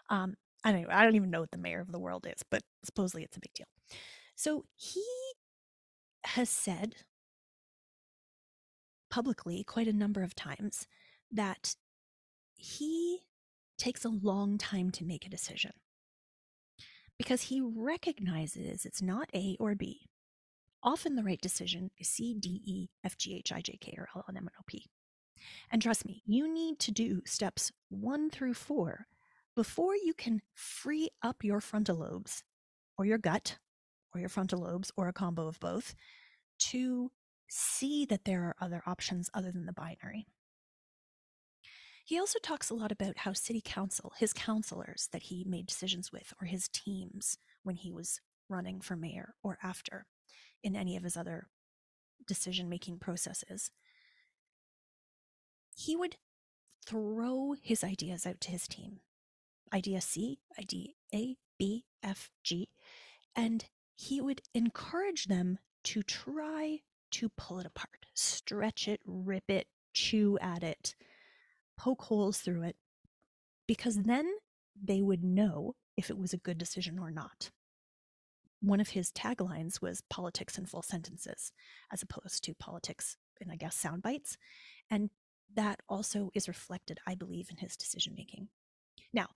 Um, 0.09 0.35
anyway, 0.65 0.91
I 0.91 1.03
don't 1.03 1.15
even 1.15 1.31
know 1.31 1.41
what 1.41 1.51
the 1.51 1.57
mayor 1.57 1.81
of 1.81 1.91
the 1.91 1.99
world 1.99 2.25
is, 2.27 2.43
but 2.49 2.63
supposedly 2.83 3.23
it's 3.23 3.37
a 3.37 3.41
big 3.41 3.53
deal. 3.53 3.67
So 4.35 4.65
he 4.75 5.03
has 6.23 6.49
said 6.49 6.95
publicly 9.09 9.63
quite 9.63 9.87
a 9.87 9.93
number 9.93 10.23
of 10.23 10.35
times 10.35 10.87
that 11.31 11.75
he 12.55 13.21
takes 13.77 14.05
a 14.05 14.09
long 14.09 14.57
time 14.57 14.89
to 14.91 15.05
make 15.05 15.25
a 15.25 15.29
decision 15.29 15.71
because 17.17 17.43
he 17.43 17.61
recognizes 17.61 18.85
it's 18.85 19.01
not 19.01 19.29
A 19.33 19.55
or 19.59 19.75
B. 19.75 20.07
Often 20.83 21.15
the 21.15 21.23
right 21.23 21.41
decision 21.41 21.89
is 21.97 22.07
C, 22.07 22.35
D, 22.37 22.61
E, 22.63 22.89
F, 23.03 23.17
G, 23.17 23.35
H, 23.37 23.51
I, 23.51 23.61
J, 23.61 23.77
K, 23.81 23.95
or 23.97 24.07
L, 24.15 24.25
N, 24.29 24.37
M, 24.37 24.43
N, 24.43 24.49
O, 24.59 24.63
P. 24.67 24.85
And 25.71 25.81
trust 25.81 26.05
me, 26.05 26.21
you 26.25 26.51
need 26.51 26.79
to 26.79 26.91
do 26.91 27.21
steps 27.25 27.71
one 27.89 28.29
through 28.29 28.53
four 28.53 29.07
before 29.55 29.95
you 29.95 30.13
can 30.13 30.41
free 30.53 31.09
up 31.23 31.43
your 31.43 31.61
frontal 31.61 31.97
lobes 31.97 32.43
or 32.97 33.05
your 33.05 33.17
gut 33.17 33.57
or 34.13 34.19
your 34.19 34.29
frontal 34.29 34.61
lobes 34.61 34.91
or 34.95 35.07
a 35.07 35.13
combo 35.13 35.47
of 35.47 35.59
both 35.59 35.95
to 36.57 37.11
see 37.47 38.05
that 38.05 38.25
there 38.25 38.43
are 38.43 38.55
other 38.59 38.81
options 38.85 39.29
other 39.33 39.51
than 39.51 39.65
the 39.65 39.73
binary. 39.73 40.25
He 42.05 42.19
also 42.19 42.37
talks 42.37 42.69
a 42.69 42.75
lot 42.75 42.91
about 42.91 43.17
how 43.17 43.33
city 43.33 43.63
council, 43.65 44.13
his 44.17 44.31
councilors 44.31 45.09
that 45.11 45.23
he 45.23 45.43
made 45.43 45.65
decisions 45.65 46.11
with, 46.11 46.33
or 46.39 46.45
his 46.45 46.67
teams 46.67 47.39
when 47.63 47.75
he 47.75 47.91
was 47.91 48.21
running 48.47 48.79
for 48.79 48.95
mayor 48.95 49.33
or 49.41 49.57
after 49.63 50.05
in 50.63 50.75
any 50.75 50.95
of 50.95 51.03
his 51.03 51.17
other 51.17 51.47
decision 52.27 52.69
making 52.69 52.99
processes, 52.99 53.71
he 55.75 55.95
would 55.95 56.17
throw 56.85 57.55
his 57.59 57.83
ideas 57.83 58.27
out 58.27 58.39
to 58.41 58.51
his 58.51 58.67
team. 58.67 58.99
Idea 59.73 59.99
C, 59.99 60.37
idea 60.59 60.89
A, 61.13 61.37
B, 61.57 61.85
F, 62.03 62.29
G, 62.43 62.69
and 63.35 63.65
he 63.95 64.21
would 64.21 64.41
encourage 64.53 65.25
them 65.25 65.57
to 65.85 66.03
try 66.03 66.81
to 67.11 67.29
pull 67.29 67.57
it 67.59 67.65
apart, 67.65 68.05
stretch 68.13 68.87
it, 68.87 69.01
rip 69.07 69.49
it, 69.49 69.65
chew 69.91 70.37
at 70.39 70.61
it, 70.61 70.93
poke 71.77 72.03
holes 72.03 72.39
through 72.39 72.63
it 72.63 72.75
because 73.67 74.03
then 74.03 74.29
they 74.81 75.01
would 75.01 75.23
know 75.23 75.75
if 75.97 76.09
it 76.09 76.17
was 76.17 76.33
a 76.33 76.37
good 76.37 76.57
decision 76.57 76.99
or 76.99 77.11
not. 77.11 77.49
One 78.61 78.79
of 78.79 78.89
his 78.89 79.11
taglines 79.11 79.81
was 79.81 80.01
politics 80.09 80.57
in 80.57 80.65
full 80.65 80.81
sentences, 80.81 81.51
as 81.91 82.01
opposed 82.01 82.43
to 82.43 82.55
politics 82.55 83.17
in, 83.39 83.51
I 83.51 83.55
guess, 83.55 83.75
sound 83.75 84.01
bites. 84.01 84.37
And 84.89 85.09
that 85.55 85.81
also 85.87 86.31
is 86.33 86.47
reflected, 86.47 86.99
I 87.05 87.15
believe, 87.15 87.49
in 87.51 87.57
his 87.57 87.77
decision 87.77 88.13
making. 88.15 88.47
Now, 89.13 89.27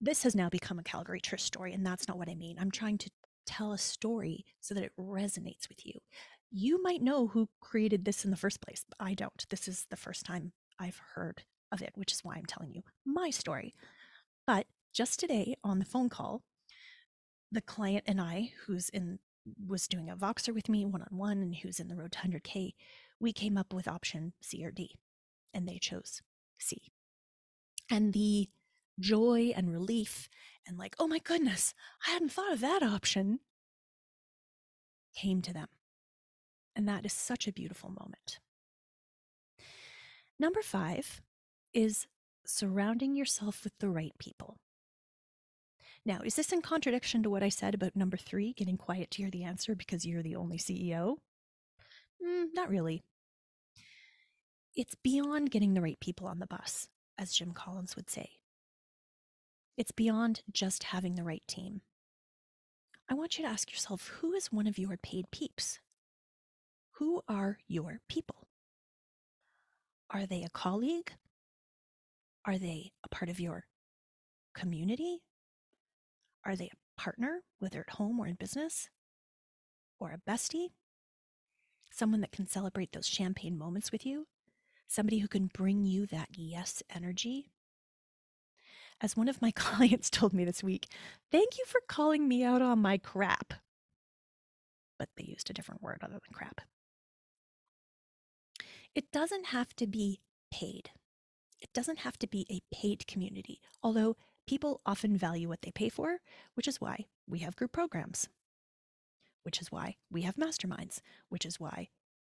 this 0.00 0.22
has 0.22 0.34
now 0.34 0.48
become 0.48 0.78
a 0.78 0.84
Calgary 0.84 1.20
Trish 1.20 1.40
story, 1.40 1.72
and 1.72 1.84
that's 1.84 2.08
not 2.08 2.18
what 2.18 2.28
I 2.28 2.34
mean. 2.34 2.56
I'm 2.58 2.70
trying 2.70 2.98
to 2.98 3.10
tell 3.46 3.72
a 3.72 3.78
story 3.78 4.44
so 4.60 4.74
that 4.74 4.84
it 4.84 4.92
resonates 4.98 5.68
with 5.68 5.84
you. 5.84 5.94
You 6.50 6.82
might 6.82 7.02
know 7.02 7.26
who 7.26 7.48
created 7.60 8.04
this 8.04 8.24
in 8.24 8.30
the 8.30 8.36
first 8.36 8.60
place. 8.60 8.84
I 9.00 9.14
don't. 9.14 9.44
This 9.50 9.66
is 9.66 9.86
the 9.90 9.96
first 9.96 10.24
time 10.24 10.52
I've 10.78 11.00
heard 11.14 11.42
of 11.72 11.82
it, 11.82 11.92
which 11.94 12.12
is 12.12 12.20
why 12.22 12.34
I'm 12.36 12.46
telling 12.46 12.72
you 12.72 12.82
my 13.04 13.30
story. 13.30 13.74
But 14.46 14.66
just 14.92 15.18
today 15.18 15.56
on 15.64 15.78
the 15.78 15.84
phone 15.84 16.08
call, 16.08 16.42
the 17.50 17.60
client 17.60 18.04
and 18.06 18.20
I, 18.20 18.52
who's 18.66 18.88
in 18.88 19.18
was 19.66 19.86
doing 19.86 20.08
a 20.08 20.16
Voxer 20.16 20.54
with 20.54 20.68
me 20.68 20.86
one 20.86 21.02
on 21.02 21.18
one 21.18 21.42
and 21.42 21.54
who's 21.56 21.78
in 21.78 21.88
the 21.88 21.96
road 21.96 22.12
to 22.12 22.18
100K, 22.18 22.74
we 23.20 23.32
came 23.32 23.58
up 23.58 23.74
with 23.74 23.86
option 23.86 24.32
C 24.40 24.64
or 24.64 24.70
D, 24.70 24.96
and 25.52 25.68
they 25.68 25.78
chose 25.78 26.22
C. 26.58 26.90
And 27.90 28.12
the 28.12 28.48
joy 28.98 29.52
and 29.54 29.70
relief 29.70 30.28
and 30.66 30.78
like, 30.78 30.96
oh 30.98 31.06
my 31.06 31.18
goodness, 31.18 31.74
I 32.06 32.12
hadn't 32.12 32.32
thought 32.32 32.52
of 32.52 32.60
that 32.60 32.82
option 32.82 33.40
came 35.14 35.42
to 35.42 35.52
them. 35.52 35.68
And 36.74 36.88
that 36.88 37.04
is 37.04 37.12
such 37.12 37.46
a 37.46 37.52
beautiful 37.52 37.90
moment. 37.90 38.40
Number 40.38 40.62
five 40.62 41.22
is 41.72 42.06
surrounding 42.46 43.16
yourself 43.16 43.64
with 43.64 43.72
the 43.78 43.88
right 43.88 44.12
people. 44.18 44.58
Now, 46.06 46.20
is 46.24 46.36
this 46.36 46.52
in 46.52 46.60
contradiction 46.60 47.22
to 47.22 47.30
what 47.30 47.42
I 47.42 47.48
said 47.48 47.74
about 47.74 47.96
number 47.96 48.16
three, 48.16 48.52
getting 48.52 48.76
quiet 48.76 49.10
to 49.12 49.22
hear 49.22 49.30
the 49.30 49.44
answer 49.44 49.74
because 49.74 50.04
you're 50.04 50.22
the 50.22 50.36
only 50.36 50.58
CEO? 50.58 51.16
Mm, 52.22 52.48
not 52.52 52.68
really. 52.68 53.02
It's 54.76 54.96
beyond 54.96 55.50
getting 55.50 55.74
the 55.74 55.80
right 55.80 55.98
people 56.00 56.26
on 56.26 56.40
the 56.40 56.46
bus, 56.46 56.88
as 57.16 57.32
Jim 57.32 57.52
Collins 57.52 57.96
would 57.96 58.10
say. 58.10 58.28
It's 59.76 59.92
beyond 59.92 60.42
just 60.52 60.84
having 60.84 61.14
the 61.14 61.24
right 61.24 61.42
team. 61.46 61.80
I 63.08 63.14
want 63.14 63.38
you 63.38 63.44
to 63.44 63.50
ask 63.50 63.70
yourself 63.70 64.08
who 64.20 64.32
is 64.32 64.52
one 64.52 64.66
of 64.66 64.78
your 64.78 64.96
paid 64.96 65.30
peeps? 65.30 65.78
Who 66.92 67.22
are 67.28 67.58
your 67.66 68.00
people? 68.08 68.46
Are 70.14 70.26
they 70.26 70.44
a 70.44 70.48
colleague? 70.48 71.12
Are 72.46 72.56
they 72.56 72.92
a 73.02 73.08
part 73.08 73.28
of 73.28 73.40
your 73.40 73.64
community? 74.54 75.22
Are 76.46 76.54
they 76.54 76.66
a 76.66 77.00
partner, 77.00 77.40
whether 77.58 77.80
at 77.80 77.96
home 77.96 78.20
or 78.20 78.28
in 78.28 78.36
business? 78.36 78.88
Or 79.98 80.12
a 80.12 80.30
bestie? 80.30 80.68
Someone 81.90 82.20
that 82.20 82.30
can 82.30 82.46
celebrate 82.46 82.92
those 82.92 83.08
champagne 83.08 83.58
moments 83.58 83.90
with 83.90 84.06
you? 84.06 84.28
Somebody 84.86 85.18
who 85.18 85.26
can 85.26 85.50
bring 85.52 85.84
you 85.84 86.06
that 86.06 86.28
yes 86.36 86.80
energy? 86.94 87.50
As 89.00 89.16
one 89.16 89.28
of 89.28 89.42
my 89.42 89.50
clients 89.56 90.10
told 90.10 90.32
me 90.32 90.44
this 90.44 90.62
week, 90.62 90.86
thank 91.32 91.58
you 91.58 91.64
for 91.66 91.80
calling 91.88 92.28
me 92.28 92.44
out 92.44 92.62
on 92.62 92.78
my 92.78 92.98
crap. 92.98 93.54
But 94.96 95.08
they 95.16 95.24
used 95.24 95.50
a 95.50 95.52
different 95.52 95.82
word 95.82 95.98
other 96.02 96.12
than 96.12 96.32
crap. 96.32 96.60
It 98.94 99.10
doesn't 99.12 99.46
have 99.46 99.74
to 99.76 99.86
be 99.86 100.20
paid. 100.52 100.90
It 101.60 101.72
doesn't 101.72 102.00
have 102.00 102.18
to 102.18 102.26
be 102.26 102.46
a 102.50 102.60
paid 102.74 103.06
community, 103.06 103.60
although 103.82 104.16
people 104.46 104.80
often 104.86 105.16
value 105.16 105.48
what 105.48 105.62
they 105.62 105.70
pay 105.70 105.88
for, 105.88 106.18
which 106.54 106.68
is 106.68 106.80
why 106.80 107.06
we 107.26 107.40
have 107.40 107.56
group 107.56 107.72
programs, 107.72 108.28
which 109.42 109.60
is 109.60 109.72
why 109.72 109.96
we 110.10 110.22
have 110.22 110.36
masterminds, 110.36 111.00
which 111.28 111.44
is 111.44 111.58
why 111.58 111.88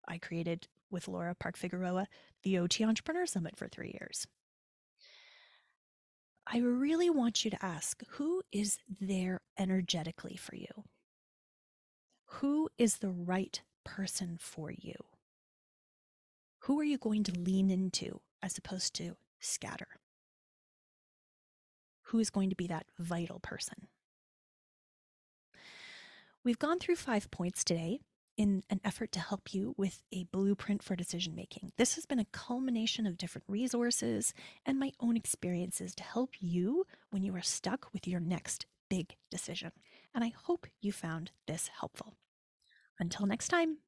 I 0.08 0.18
created 0.18 0.68
with 0.90 1.08
Laura 1.08 1.34
Park 1.34 1.56
Figueroa 1.56 2.06
the 2.42 2.58
OT 2.58 2.84
Entrepreneur 2.84 3.26
Summit 3.26 3.56
for 3.56 3.68
three 3.68 3.96
years. 4.00 4.26
I 6.46 6.58
really 6.58 7.10
want 7.10 7.44
you 7.44 7.50
to 7.50 7.64
ask 7.64 8.02
who 8.10 8.42
is 8.52 8.78
there 9.00 9.40
energetically 9.58 10.36
for 10.36 10.54
you? 10.54 10.84
Who 12.26 12.68
is 12.78 12.98
the 12.98 13.10
right 13.10 13.60
person 13.84 14.38
for 14.40 14.70
you? 14.70 14.94
Who 16.64 16.80
are 16.80 16.84
you 16.84 16.96
going 16.96 17.24
to 17.24 17.38
lean 17.38 17.70
into 17.70 18.20
as 18.42 18.56
opposed 18.56 18.94
to 18.94 19.16
scatter? 19.38 19.88
Who 22.04 22.18
is 22.18 22.30
going 22.30 22.48
to 22.48 22.56
be 22.56 22.66
that 22.68 22.86
vital 22.98 23.38
person? 23.38 23.88
We've 26.42 26.58
gone 26.58 26.78
through 26.78 26.96
five 26.96 27.30
points 27.30 27.64
today 27.64 28.00
in 28.38 28.62
an 28.70 28.80
effort 28.82 29.12
to 29.12 29.20
help 29.20 29.52
you 29.52 29.74
with 29.76 30.02
a 30.10 30.24
blueprint 30.24 30.82
for 30.82 30.96
decision 30.96 31.34
making. 31.34 31.72
This 31.76 31.96
has 31.96 32.06
been 32.06 32.18
a 32.18 32.26
culmination 32.32 33.06
of 33.06 33.18
different 33.18 33.44
resources 33.46 34.32
and 34.64 34.78
my 34.78 34.92
own 35.00 35.18
experiences 35.18 35.94
to 35.96 36.02
help 36.02 36.30
you 36.40 36.86
when 37.10 37.22
you 37.22 37.36
are 37.36 37.42
stuck 37.42 37.92
with 37.92 38.08
your 38.08 38.20
next 38.20 38.64
big 38.88 39.16
decision. 39.30 39.72
And 40.14 40.24
I 40.24 40.32
hope 40.44 40.66
you 40.80 40.92
found 40.92 41.30
this 41.46 41.68
helpful. 41.78 42.14
Until 42.98 43.26
next 43.26 43.48
time. 43.48 43.83